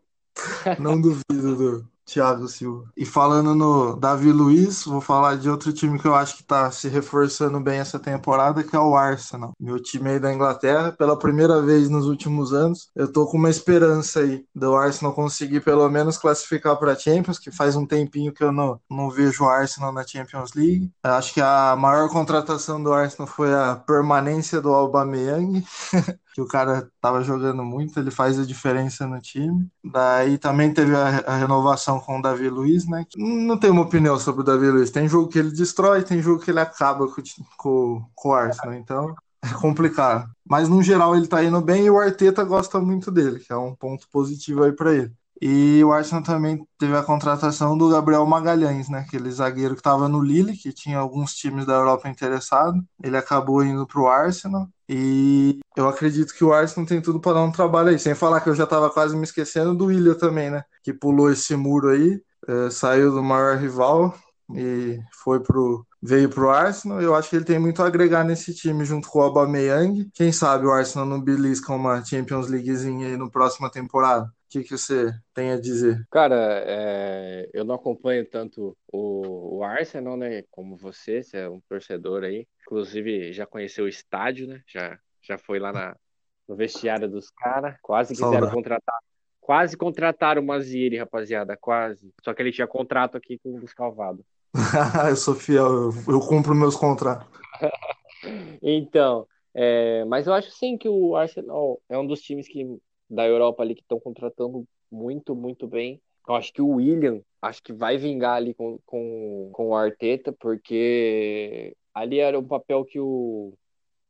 Não 0.79 1.01
duvido 1.01 1.57
do 1.57 1.89
Thiago 2.07 2.47
Silva. 2.47 2.85
E 2.97 3.05
falando 3.05 3.55
no 3.55 3.97
Davi 3.97 4.31
Luiz, 4.31 4.85
vou 4.85 5.01
falar 5.01 5.37
de 5.37 5.51
outro 5.51 5.73
time 5.73 5.99
que 5.99 6.07
eu 6.07 6.15
acho 6.15 6.37
que 6.37 6.45
tá 6.45 6.71
se 6.71 6.89
reforçando 6.89 7.61
bem 7.61 7.81
essa 7.81 7.99
temporada, 7.99 8.63
que 8.63 8.77
é 8.77 8.79
o 8.79 8.97
Arsenal. 8.97 9.53
Meu 9.59 9.83
time 9.83 10.11
aí 10.11 10.21
da 10.21 10.33
Inglaterra, 10.33 10.93
pela 10.93 11.19
primeira 11.19 11.61
vez 11.61 11.91
nos 11.91 12.07
últimos 12.07 12.53
anos, 12.55 12.89
eu 12.95 13.13
tô 13.13 13.27
com 13.27 13.37
uma 13.37 13.51
esperança 13.51 14.21
aí 14.21 14.45
do 14.55 14.77
Arsenal 14.77 15.13
conseguir 15.13 15.61
pelo 15.61 15.89
menos 15.91 16.17
classificar 16.17 16.77
para 16.77 16.95
Champions, 16.95 17.41
que 17.41 17.51
faz 17.51 17.75
um 17.75 17.85
tempinho 17.85 18.33
que 18.33 18.45
eu 18.45 18.53
não, 18.53 18.81
não 18.89 19.11
vejo 19.11 19.45
o 19.45 19.49
Arsenal 19.49 19.93
na 19.93 20.07
Champions 20.07 20.53
League. 20.55 20.91
Eu 21.05 21.13
acho 21.13 21.35
que 21.35 21.41
a 21.41 21.75
maior 21.77 22.09
contratação 22.09 22.81
do 22.81 22.93
Arsenal 22.93 23.27
foi 23.27 23.53
a 23.53 23.75
permanência 23.75 24.61
do 24.61 24.73
Aubameyang. 24.73 25.65
que 26.37 26.43
o 26.43 26.47
cara 26.47 26.87
tava 27.01 27.23
jogando 27.23 27.65
muito, 27.65 27.99
ele 27.99 28.11
faz 28.11 28.39
a 28.39 28.45
diferença 28.45 29.07
no 29.07 29.19
time. 29.19 29.67
Daí 29.83 30.37
também 30.37 30.71
teve 30.71 30.95
a, 30.95 31.21
a 31.21 31.35
renovação 31.35 31.99
com 31.99 32.19
o 32.19 32.23
Davi 32.23 32.51
Luiz, 32.51 32.87
né? 32.87 33.07
Não 33.17 33.59
tenho 33.59 33.73
uma 33.73 33.85
opinião 33.85 34.19
sobre 34.19 34.43
o 34.43 34.45
Davi 34.45 34.69
Luiz. 34.71 34.91
Tem 34.91 35.09
jogo 35.09 35.31
que 35.31 35.39
ele 35.39 35.51
destrói, 35.51 36.03
tem 36.03 36.21
jogo 36.21 36.43
que 36.43 36.51
ele 36.51 36.61
acaba 36.61 37.09
com, 37.09 37.23
com, 37.57 38.05
com 38.15 38.29
o 38.29 38.35
Arsenal, 38.35 38.75
então 38.75 39.15
é 39.43 39.49
complicado. 39.55 40.31
Mas 40.45 40.69
no 40.69 40.83
geral 40.83 41.17
ele 41.17 41.27
tá 41.27 41.43
indo 41.43 41.59
bem 41.63 41.87
e 41.87 41.91
o 41.91 41.99
Arteta 41.99 42.45
gosta 42.45 42.79
muito 42.81 43.11
dele, 43.11 43.41
que 43.41 43.51
é 43.51 43.57
um 43.57 43.75
ponto 43.75 44.07
positivo 44.11 44.63
aí 44.65 44.73
para 44.73 44.95
ele. 44.95 45.13
E 45.41 45.83
o 45.83 45.91
Arsenal 45.91 46.23
também 46.23 46.67
teve 46.79 46.95
a 46.95 47.03
contratação 47.03 47.79
do 47.79 47.89
Gabriel 47.89 48.27
Magalhães, 48.27 48.91
né? 48.91 48.99
Aquele 48.99 49.31
zagueiro 49.31 49.75
que 49.75 49.81
estava 49.81 50.07
no 50.07 50.23
Lille, 50.23 50.55
que 50.55 50.71
tinha 50.71 50.99
alguns 50.99 51.35
times 51.35 51.65
da 51.65 51.75
Europa 51.75 52.11
interessados. 52.11 52.83
Ele 53.03 53.17
acabou 53.17 53.65
indo 53.65 53.87
para 53.87 54.01
o 54.01 54.09
Arsenal. 54.09 54.69
E 54.89 55.59
eu 55.77 55.89
acredito 55.89 56.35
que 56.35 56.45
o 56.45 56.53
Arsenal 56.53 56.87
tem 56.87 57.01
tudo 57.01 57.21
para 57.21 57.35
dar 57.35 57.43
um 57.43 57.53
trabalho 57.53 57.89
aí. 57.89 57.99
Sem 57.99 58.15
falar 58.15 58.41
que 58.41 58.49
eu 58.49 58.55
já 58.55 58.65
estava 58.65 58.91
quase 58.91 59.17
me 59.17 59.25
esquecendo 59.25 59.75
do 59.75 59.87
William 59.87 60.15
também, 60.15 60.51
né? 60.51 60.63
Que 60.83 60.93
pulou 60.93 61.31
esse 61.31 61.57
muro 61.57 61.89
aí, 61.89 62.21
é, 62.49 62.71
saiu 62.71 63.11
do 63.13 63.23
maior 63.23 63.57
rival 63.57 64.15
e 64.55 65.01
foi 65.23 65.41
pro 65.41 65.85
veio 66.03 66.29
pro 66.29 66.51
Arsenal. 66.51 67.01
Eu 67.03 67.15
acho 67.15 67.29
que 67.29 67.37
ele 67.37 67.45
tem 67.45 67.59
muito 67.59 67.83
a 67.83 67.87
agregar 67.87 68.23
nesse 68.25 68.55
time 68.55 68.85
junto 68.85 69.09
com 69.09 69.19
o 69.19 69.23
Aubameyang. 69.23 70.09
Quem 70.15 70.31
sabe 70.33 70.67
o 70.67 70.71
Arsenal 70.73 71.07
não 71.07 71.21
belisca 71.21 71.73
uma 71.73 72.05
Champions 72.05 72.49
Leaguezinha 72.49 73.09
aí 73.09 73.17
no 73.17 73.31
próxima 73.31 73.71
temporada. 73.71 74.33
O 74.47 74.49
que, 74.49 74.63
que 74.63 74.79
você 74.79 75.13
tem 75.35 75.51
a 75.51 75.61
dizer? 75.61 76.07
Cara, 76.09 76.63
é, 76.65 77.51
eu 77.53 77.65
não 77.65 77.75
acompanho 77.75 78.25
tanto 78.25 78.77
o, 78.93 79.57
o, 79.59 79.65
Arsenal, 79.65 80.17
né? 80.17 80.45
Como 80.53 80.77
você, 80.77 81.21
você 81.21 81.39
é 81.39 81.49
um 81.49 81.61
torcedor 81.69 82.23
aí. 82.23 82.47
Inclusive, 82.63 83.33
já 83.33 83.45
conheceu 83.45 83.87
o 83.87 83.89
estádio, 83.89 84.47
né? 84.47 84.63
Já, 84.65 84.97
já 85.21 85.37
foi 85.37 85.59
lá 85.59 85.73
na, 85.73 85.97
no 86.49 86.55
vestiário 86.55 87.11
dos 87.11 87.29
caras. 87.29 87.77
Quase 87.83 88.15
quiseram 88.15 88.33
Saudade. 88.33 88.55
contratar. 88.55 88.99
Quase 89.41 89.77
contrataram 89.77 90.43
o 90.43 90.47
Mazieri, 90.47 90.97
rapaziada. 90.97 91.57
Quase. 91.57 92.15
Só 92.23 92.33
que 92.33 92.41
ele 92.41 92.53
tinha 92.53 92.69
contrato 92.69 93.17
aqui 93.17 93.41
com 93.43 93.57
o 93.57 93.61
Descalvado. 93.61 94.25
eu 95.11 95.17
sou 95.17 95.35
fiel, 95.35 95.67
eu, 95.67 95.91
eu 96.07 96.21
cumpro 96.21 96.55
meus 96.55 96.77
contratos. 96.77 97.27
então, 98.63 99.27
é, 99.53 100.05
mas 100.05 100.29
eu 100.29 100.35
acho 100.35 100.53
sim 100.53 100.79
que 100.79 100.89
o 100.89 101.17
Arsenal 101.17 101.81
é 101.89 101.99
um 101.99 102.07
dos 102.07 102.21
times 102.21 102.47
que 102.47 102.65
da 103.09 103.27
Europa 103.27 103.63
ali 103.63 103.75
que 103.75 103.83
estão 103.83 104.01
contratando 104.01 104.67
muito, 104.91 105.35
muito 105.35 105.67
bem. 105.67 106.01
Eu 106.29 106.35
acho 106.35 106.53
que 106.53 106.61
o 106.63 106.69
William, 106.77 107.23
acho 107.41 107.63
que 107.63 107.73
vai 107.73 107.97
vingar 107.97 108.37
ali 108.37 108.53
com, 108.55 108.79
com, 108.85 109.51
com 109.53 109.69
o 109.69 109.75
Arteta, 109.75 110.33
porque 110.33 111.77
ali 111.95 112.19
era 112.19 112.39
um 112.39 112.47
papel 112.47 112.85
que 112.85 112.99
o, 112.99 113.53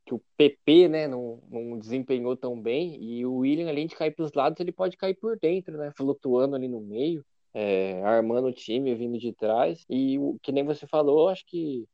que 0.06 0.14
o 0.14 0.22
PP, 0.36 0.88
né, 0.88 1.08
não, 1.08 1.42
não 1.48 1.78
desempenhou 1.78 2.36
tão 2.36 2.60
bem, 2.60 3.02
e 3.02 3.26
o 3.26 3.38
William, 3.38 3.68
além 3.68 3.86
de 3.86 3.96
cair 3.96 4.12
para 4.12 4.24
os 4.24 4.32
lados, 4.32 4.60
ele 4.60 4.72
pode 4.72 4.96
cair 4.96 5.14
por 5.14 5.38
dentro, 5.38 5.76
né, 5.76 5.92
flutuando 5.96 6.56
ali 6.56 6.68
no 6.68 6.80
meio, 6.80 7.24
é, 7.52 8.02
armando 8.02 8.48
o 8.48 8.52
time, 8.52 8.94
vindo 8.94 9.18
de 9.18 9.32
trás, 9.32 9.84
e 9.90 10.16
que 10.42 10.52
nem 10.52 10.64
você 10.64 10.86
falou, 10.86 11.28
acho 11.28 11.44
que 11.46 11.86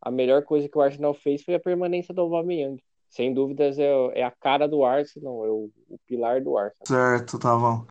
a 0.00 0.10
melhor 0.10 0.44
coisa 0.44 0.68
que 0.68 0.76
o 0.76 0.80
Arsenal 0.80 1.14
fez 1.14 1.42
foi 1.44 1.54
a 1.54 1.60
permanência 1.60 2.12
do 2.14 2.22
Aubameyang 2.22 2.82
sem 3.12 3.34
dúvidas, 3.34 3.78
é, 3.78 4.20
é 4.20 4.24
a 4.24 4.30
cara 4.30 4.66
do 4.66 4.84
Arsenal, 4.84 5.44
é 5.44 5.50
o, 5.50 5.70
o 5.90 5.98
pilar 6.06 6.42
do 6.42 6.56
Arsenal. 6.56 6.86
Certo, 6.86 7.38
tá 7.38 7.54
bom. 7.54 7.84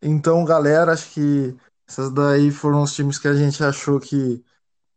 Então, 0.00 0.42
galera, 0.42 0.92
acho 0.92 1.12
que 1.12 1.54
esses 1.86 2.10
daí 2.10 2.50
foram 2.50 2.82
os 2.82 2.94
times 2.94 3.18
que 3.18 3.28
a 3.28 3.34
gente 3.34 3.62
achou 3.62 4.00
que 4.00 4.42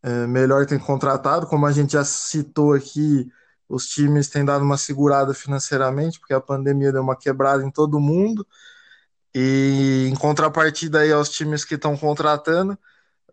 é 0.01 0.25
melhor 0.25 0.65
ter 0.65 0.79
contratado. 0.79 1.47
Como 1.47 1.65
a 1.65 1.71
gente 1.73 1.93
já 1.93 2.05
citou 2.05 2.73
aqui, 2.73 3.29
os 3.67 3.87
times 3.89 4.29
têm 4.29 4.45
dado 4.45 4.63
uma 4.63 4.77
segurada 4.77 5.33
financeiramente, 5.33 6.17
porque 6.17 6.33
a 6.33 6.39
pandemia 6.39 6.93
deu 6.93 7.01
uma 7.01 7.15
quebrada 7.15 7.61
em 7.61 7.69
todo 7.69 7.99
mundo. 7.99 8.47
E 9.35 10.07
em 10.09 10.15
contrapartida 10.15 10.99
aí 11.01 11.11
aos 11.11 11.29
times 11.29 11.65
que 11.65 11.75
estão 11.75 11.97
contratando, 11.97 12.79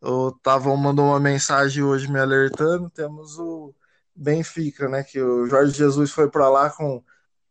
o 0.03 0.33
Tavão 0.33 0.77
mandou 0.77 1.07
uma 1.07 1.21
mensagem 1.21 1.85
hoje 1.85 2.11
me 2.11 2.19
alertando. 2.19 2.91
Temos 2.91 3.39
o 3.39 3.73
Benfica, 4.17 4.89
né? 4.89 5.03
Que 5.03 5.21
o 5.21 5.47
Jorge 5.47 5.73
Jesus 5.73 6.11
foi 6.11 6.31
para 6.31 6.49
lá 6.49 6.71
com 6.71 7.03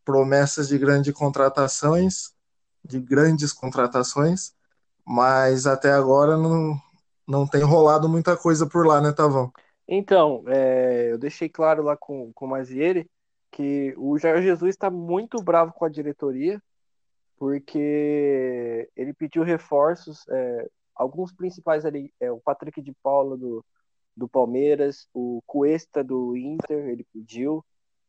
promessas 0.04 0.67
de 0.67 0.78
grandes 0.78 1.13
contratações, 1.13 2.34
de 2.84 2.99
grandes 2.99 3.54
contratações, 3.54 4.54
mas 5.06 5.65
até 5.65 5.91
agora 5.91 6.38
não, 6.38 6.75
não 7.28 7.47
tem 7.47 7.63
rolado 7.63 8.08
muita 8.08 8.36
coisa 8.38 8.67
por 8.67 8.86
lá, 8.86 9.01
né, 9.01 9.12
Tavão? 9.12 9.51
Então, 9.88 10.43
é, 10.47 11.12
eu 11.12 11.17
deixei 11.17 11.47
claro 11.49 11.84
lá 11.84 11.95
com, 11.95 12.32
com 12.34 12.45
o 12.45 12.49
Mazieri 12.49 13.10
que 13.51 13.93
o 13.97 14.17
Jorge 14.17 14.43
Jesus 14.43 14.71
está 14.71 14.89
muito 14.89 15.41
bravo 15.41 15.71
com 15.71 15.86
a 15.86 15.89
diretoria, 15.89 16.62
porque 17.38 18.89
ele 18.95 19.13
pediu 19.13 19.43
reforços, 19.43 20.25
é, 20.30 20.67
alguns 20.93 21.32
principais 21.32 21.86
ali, 21.86 22.12
é, 22.19 22.32
o 22.32 22.39
Patrick 22.39 22.82
de 22.82 22.93
Paula 23.01 23.38
do, 23.38 23.63
do 24.15 24.28
Palmeiras, 24.28 25.08
o 25.13 25.41
Cuesta 25.45 26.04
do 26.04 26.36
Inter, 26.38 26.88
ele 26.88 27.06
pediu. 27.12 27.63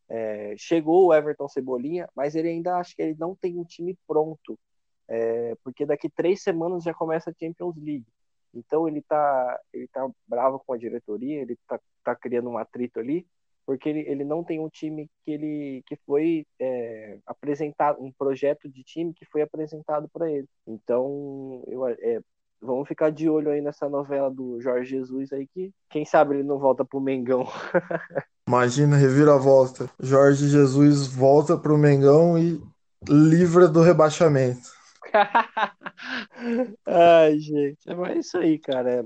É, 0.09 0.55
chegou 0.57 1.07
o 1.07 1.14
Everton 1.14 1.49
Cebolinha, 1.49 2.09
mas 2.14 2.35
ele 2.37 2.49
ainda 2.49 2.77
acha 2.77 2.95
que 2.95 3.03
ele 3.03 3.16
não 3.19 3.35
tem 3.35 3.59
um 3.59 3.64
time 3.64 3.99
pronto, 4.07 4.57
é, 5.09 5.57
porque 5.64 5.85
daqui 5.85 6.09
três 6.09 6.42
semanas 6.42 6.85
já 6.85 6.95
começa 6.95 7.31
a 7.31 7.35
Champions 7.38 7.77
League. 7.77 8.07
Então 8.55 8.88
ele 8.88 9.03
tá, 9.03 9.61
ele 9.73 9.88
tá 9.88 10.09
bravo 10.27 10.62
com 10.64 10.73
a 10.73 10.79
diretoria, 10.79 11.42
ele 11.42 11.59
tá, 11.66 11.81
tá 12.05 12.14
criando 12.14 12.49
um 12.49 12.57
atrito 12.57 13.01
ali, 13.01 13.27
porque 13.66 13.88
ele, 13.88 14.01
ele 14.09 14.25
não 14.25 14.45
tem 14.45 14.61
um 14.61 14.69
time 14.69 15.11
que 15.25 15.33
ele 15.33 15.83
que 15.87 15.97
foi 16.07 16.47
é, 16.61 17.19
apresentado, 17.27 18.01
um 18.03 18.12
projeto 18.12 18.69
de 18.69 18.85
time 18.85 19.12
que 19.12 19.27
foi 19.27 19.42
apresentado 19.42 20.09
para 20.09 20.31
ele. 20.31 20.49
Então 20.66 21.62
eu, 21.66 21.87
é, 21.87 22.21
Vamos 22.61 22.88
ficar 22.88 23.11
de 23.11 23.29
olho 23.29 23.51
aí 23.51 23.61
nessa 23.61 23.88
novela 23.88 24.31
do 24.31 24.61
Jorge 24.61 24.90
Jesus 24.90 25.33
aí 25.33 25.47
que 25.47 25.73
quem 25.90 26.05
sabe 26.05 26.35
ele 26.35 26.42
não 26.42 26.59
volta 26.59 26.85
pro 26.85 27.01
Mengão. 27.01 27.47
Imagina, 28.49 28.97
reviravolta. 28.97 29.90
Jorge 30.01 30.49
Jesus 30.49 31.07
volta 31.07 31.57
pro 31.57 31.77
Mengão 31.77 32.38
e 32.38 32.62
livra 33.09 33.69
do 33.69 33.83
rebaixamento. 33.83 34.69
Ai, 36.87 37.38
gente, 37.38 37.79
é 37.87 37.95
mais 37.95 38.27
isso 38.27 38.38
aí, 38.38 38.59
cara. 38.59 39.05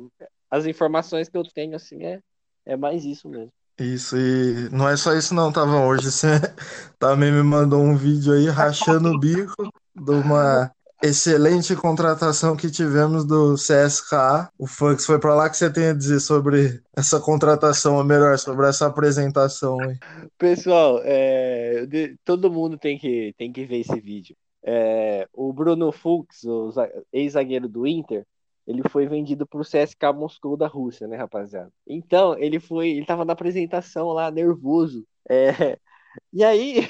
As 0.51 0.67
informações 0.67 1.29
que 1.29 1.37
eu 1.37 1.43
tenho, 1.43 1.77
assim, 1.77 2.05
é, 2.05 2.21
é 2.67 2.77
mais 2.77 3.05
isso 3.05 3.29
mesmo. 3.29 3.53
Isso, 3.79 4.15
e 4.15 4.69
não 4.71 4.87
é 4.87 4.95
só 4.95 5.15
isso 5.15 5.35
não, 5.35 5.51
tava 5.51 5.81
hoje 5.87 6.13
você 6.13 6.29
também 7.01 7.33
me 7.33 7.43
mandou 7.43 7.81
um 7.83 7.97
vídeo 7.97 8.35
aí 8.35 8.47
rachando 8.47 9.09
o 9.09 9.19
bico 9.19 9.73
de 9.95 10.11
uma 10.11 10.71
excelente 11.03 11.75
contratação 11.75 12.57
que 12.57 12.71
tivemos 12.71 13.25
do 13.25 13.55
CSKA. 13.55 14.51
O 14.59 14.67
Fux 14.67 15.07
foi 15.07 15.19
para 15.19 15.35
lá 15.35 15.49
que 15.49 15.57
você 15.57 15.73
tem 15.73 15.87
a 15.87 15.95
dizer 15.95 16.21
sobre 16.21 16.83
essa 16.95 17.21
contratação, 17.21 17.97
ou 17.97 18.05
melhor, 18.05 18.39
sobre 18.39 18.69
essa 18.69 18.87
apresentação. 18.87 19.83
Hein? 19.83 19.99
Pessoal, 20.37 21.01
é, 21.03 21.87
todo 22.25 22.53
mundo 22.53 22.77
tem 22.77 22.99
que, 22.99 23.35
tem 23.39 23.53
que 23.53 23.65
ver 23.65 23.81
esse 23.81 24.01
vídeo. 24.01 24.37
É, 24.63 25.27
o 25.33 25.53
Bruno 25.53 25.91
Fux, 25.91 26.45
o 26.45 26.71
ex-zagueiro 27.13 27.69
do 27.69 27.87
Inter, 27.87 28.27
ele 28.67 28.83
foi 28.89 29.07
vendido 29.07 29.47
para 29.47 29.61
o 29.61 29.65
CSK 29.65 30.13
Moscou 30.15 30.57
da 30.57 30.67
Rússia, 30.67 31.09
né, 31.09 31.17
rapaziada? 31.17 31.73
Então, 31.87 32.39
ele 32.39 32.61
foi, 32.61 32.91
ele 32.91 33.07
tava 33.07 33.25
na 33.25 33.33
apresentação 33.33 34.09
lá, 34.09 34.31
nervoso. 34.31 35.05
É, 35.29 35.79
e 36.33 36.45
aí, 36.45 36.89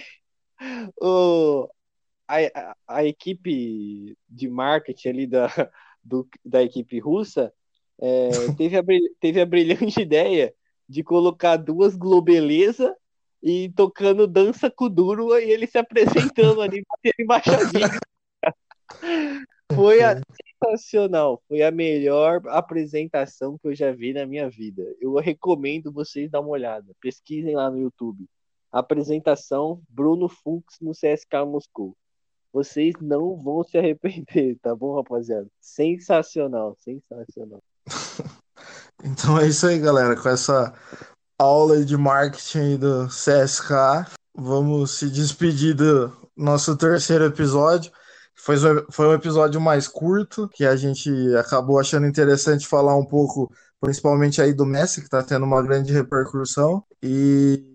o, 1.00 1.68
a, 2.36 2.76
a, 2.86 3.04
equipe 3.04 4.16
de 4.28 4.48
marketing 4.48 5.08
ali 5.08 5.26
da, 5.26 5.46
do, 6.02 6.28
da 6.44 6.62
equipe 6.62 6.98
russa 6.98 7.52
é, 8.00 8.30
teve, 8.56 8.76
a, 8.76 8.82
teve 9.20 9.40
a 9.40 9.46
brilhante 9.46 10.00
ideia 10.00 10.54
de 10.88 11.02
colocar 11.02 11.56
duas 11.56 11.96
globeleza 11.96 12.96
e 13.42 13.70
tocando 13.70 14.26
dança 14.26 14.70
Kuduro 14.70 15.38
e 15.38 15.50
ele 15.50 15.66
se 15.66 15.78
apresentando 15.78 16.60
ali, 16.60 16.82
batendo 16.88 17.14
embaixadinho. 17.20 17.88
Foi 19.74 20.02
a, 20.02 20.20
sensacional. 20.60 21.42
Foi 21.48 21.62
a 21.62 21.70
melhor 21.70 22.42
apresentação 22.48 23.58
que 23.58 23.68
eu 23.68 23.74
já 23.74 23.92
vi 23.92 24.12
na 24.12 24.26
minha 24.26 24.48
vida. 24.48 24.82
Eu 25.00 25.14
recomendo 25.14 25.92
vocês 25.92 26.30
dar 26.30 26.40
uma 26.40 26.50
olhada. 26.50 26.92
Pesquisem 27.00 27.54
lá 27.54 27.70
no 27.70 27.78
YouTube. 27.78 28.26
Apresentação 28.70 29.82
Bruno 29.88 30.28
Fux 30.28 30.78
no 30.80 30.92
CSK 30.92 31.44
Moscou. 31.46 31.96
Vocês 32.52 32.94
não 33.00 33.36
vão 33.36 33.62
se 33.62 33.78
arrepender, 33.78 34.58
tá 34.62 34.74
bom, 34.74 34.96
rapaziada? 34.96 35.46
Sensacional, 35.60 36.76
sensacional. 36.78 37.62
então 39.04 39.38
é 39.38 39.46
isso 39.46 39.66
aí, 39.66 39.78
galera. 39.78 40.16
Com 40.16 40.28
essa 40.28 40.74
aula 41.38 41.84
de 41.84 41.96
marketing 41.96 42.76
do 42.76 43.06
CSK, 43.06 44.10
vamos 44.34 44.98
se 44.98 45.08
despedir 45.08 45.74
do 45.74 46.12
nosso 46.36 46.76
terceiro 46.76 47.24
episódio. 47.24 47.92
Foi, 48.34 48.56
foi 48.90 49.06
um 49.06 49.12
episódio 49.12 49.60
mais 49.60 49.86
curto, 49.86 50.48
que 50.48 50.64
a 50.64 50.74
gente 50.74 51.10
acabou 51.36 51.78
achando 51.78 52.06
interessante 52.06 52.66
falar 52.66 52.96
um 52.96 53.04
pouco, 53.04 53.52
principalmente 53.80 54.40
aí 54.40 54.52
do 54.52 54.64
Messi, 54.64 55.00
que 55.00 55.06
está 55.06 55.22
tendo 55.22 55.44
uma 55.44 55.62
grande 55.62 55.92
repercussão. 55.92 56.82
E 57.02 57.69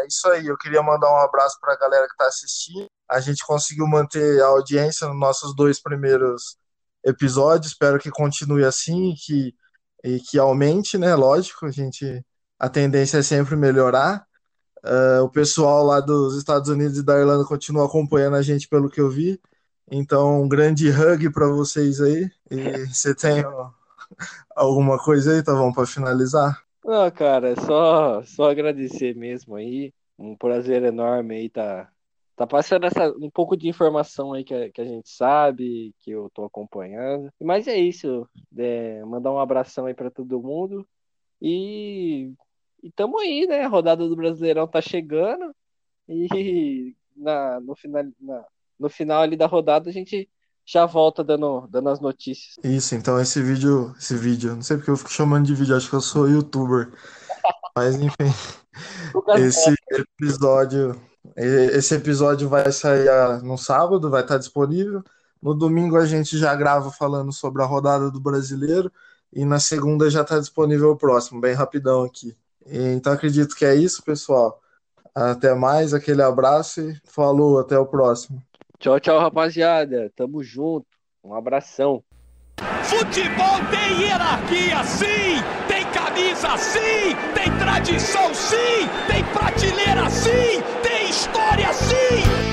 é 0.00 0.06
isso 0.06 0.28
aí. 0.28 0.46
Eu 0.46 0.56
queria 0.56 0.82
mandar 0.82 1.10
um 1.12 1.20
abraço 1.20 1.58
para 1.60 1.74
a 1.74 1.78
galera 1.78 2.06
que 2.06 2.12
está 2.12 2.26
assistindo 2.26 2.88
a 3.10 3.20
gente 3.20 3.44
conseguiu 3.44 3.86
manter 3.88 4.40
a 4.40 4.46
audiência 4.46 5.08
nos 5.08 5.18
nossos 5.18 5.54
dois 5.54 5.82
primeiros 5.82 6.56
episódios. 7.04 7.72
Espero 7.72 7.98
que 7.98 8.10
continue 8.10 8.64
assim 8.64 9.10
e 9.10 9.14
que, 9.16 9.54
e 10.04 10.20
que 10.20 10.38
aumente, 10.38 10.96
né? 10.96 11.14
Lógico, 11.16 11.66
a 11.66 11.70
gente 11.70 12.24
a 12.58 12.68
tendência 12.68 13.18
é 13.18 13.22
sempre 13.22 13.56
melhorar. 13.56 14.24
Uh, 14.84 15.24
o 15.24 15.30
pessoal 15.30 15.84
lá 15.84 16.00
dos 16.00 16.36
Estados 16.36 16.68
Unidos 16.68 16.98
e 16.98 17.02
da 17.02 17.18
Irlanda 17.18 17.44
continua 17.44 17.86
acompanhando 17.86 18.36
a 18.36 18.42
gente 18.42 18.68
pelo 18.68 18.88
que 18.88 19.00
eu 19.00 19.10
vi. 19.10 19.40
Então, 19.90 20.42
um 20.42 20.48
grande 20.48 20.88
hug 20.90 21.30
para 21.32 21.48
vocês 21.48 22.00
aí. 22.00 22.30
E 22.50 22.86
você 22.86 23.14
tem 23.14 23.44
alguma 24.54 24.98
coisa 24.98 25.32
aí, 25.32 25.42
tá 25.42 25.52
bom, 25.52 25.72
para 25.72 25.86
finalizar? 25.86 26.69
Não, 26.84 27.10
cara, 27.10 27.54
só 27.56 28.22
só 28.24 28.50
agradecer 28.50 29.14
mesmo 29.14 29.56
aí. 29.56 29.92
Um 30.18 30.36
prazer 30.36 30.82
enorme 30.82 31.36
aí 31.36 31.48
tá 31.50 31.90
Tá 32.40 32.46
passando 32.46 32.86
essa, 32.86 33.10
um 33.18 33.28
pouco 33.28 33.54
de 33.54 33.68
informação 33.68 34.32
aí 34.32 34.42
que 34.42 34.54
a, 34.54 34.70
que 34.70 34.80
a 34.80 34.84
gente 34.86 35.10
sabe, 35.10 35.94
que 35.98 36.10
eu 36.10 36.30
tô 36.30 36.42
acompanhando. 36.46 37.30
Mas 37.38 37.68
é 37.68 37.76
isso. 37.76 38.26
É, 38.56 39.04
mandar 39.04 39.30
um 39.30 39.38
abração 39.38 39.84
aí 39.84 39.92
para 39.92 40.10
todo 40.10 40.40
mundo. 40.40 40.88
E 41.38 42.32
estamos 42.82 43.20
aí, 43.20 43.46
né? 43.46 43.64
A 43.64 43.68
rodada 43.68 44.08
do 44.08 44.16
Brasileirão 44.16 44.66
tá 44.66 44.80
chegando. 44.80 45.54
E 46.08 46.26
na, 47.14 47.60
no, 47.60 47.76
final, 47.76 48.04
na, 48.18 48.46
no 48.78 48.88
final 48.88 49.20
ali 49.20 49.36
da 49.36 49.46
rodada 49.46 49.90
a 49.90 49.92
gente 49.92 50.26
já 50.64 50.86
volta 50.86 51.24
dando, 51.24 51.66
dando 51.68 51.88
as 51.88 52.00
notícias. 52.00 52.56
Isso, 52.62 52.94
então 52.94 53.20
esse 53.20 53.42
vídeo, 53.42 53.94
esse 53.98 54.14
vídeo, 54.16 54.54
não 54.54 54.62
sei 54.62 54.76
porque 54.76 54.90
eu 54.90 54.96
fico 54.96 55.10
chamando 55.10 55.46
de 55.46 55.54
vídeo, 55.54 55.76
acho 55.76 55.88
que 55.88 55.96
eu 55.96 56.00
sou 56.00 56.28
youtuber. 56.28 56.92
Mas 57.76 57.96
enfim, 57.96 58.32
esse 59.38 59.74
episódio, 59.90 61.00
esse 61.36 61.94
episódio 61.94 62.48
vai 62.48 62.70
sair 62.72 63.08
ah, 63.08 63.40
no 63.42 63.56
sábado, 63.56 64.10
vai 64.10 64.22
estar 64.22 64.38
disponível. 64.38 65.02
No 65.40 65.54
domingo 65.54 65.96
a 65.96 66.04
gente 66.04 66.36
já 66.36 66.54
grava 66.54 66.90
falando 66.90 67.32
sobre 67.32 67.62
a 67.62 67.66
rodada 67.66 68.10
do 68.10 68.20
brasileiro 68.20 68.92
e 69.32 69.44
na 69.44 69.58
segunda 69.58 70.10
já 70.10 70.22
está 70.22 70.38
disponível 70.38 70.90
o 70.90 70.96
próximo, 70.96 71.40
bem 71.40 71.54
rapidão 71.54 72.04
aqui. 72.04 72.36
Então 72.66 73.12
acredito 73.12 73.54
que 73.54 73.64
é 73.64 73.74
isso, 73.74 74.02
pessoal. 74.02 74.60
Até 75.14 75.54
mais, 75.54 75.92
aquele 75.94 76.22
abraço 76.22 76.80
e 76.80 77.00
falou, 77.04 77.58
até 77.58 77.78
o 77.78 77.86
próximo. 77.86 78.42
Tchau, 78.80 78.98
tchau, 78.98 79.18
rapaziada. 79.18 80.10
Tamo 80.16 80.42
junto. 80.42 80.86
Um 81.22 81.34
abração. 81.34 82.02
Futebol 82.82 83.60
tem 83.70 84.00
hierarquia, 84.00 84.82
sim! 84.84 85.36
Tem 85.68 85.84
camisa, 85.92 86.56
sim! 86.56 87.14
Tem 87.34 87.58
tradição, 87.58 88.34
sim! 88.34 88.88
Tem 89.06 89.22
prateleira, 89.32 90.08
sim! 90.08 90.62
Tem 90.82 91.10
história, 91.10 91.72
sim! 91.74 92.49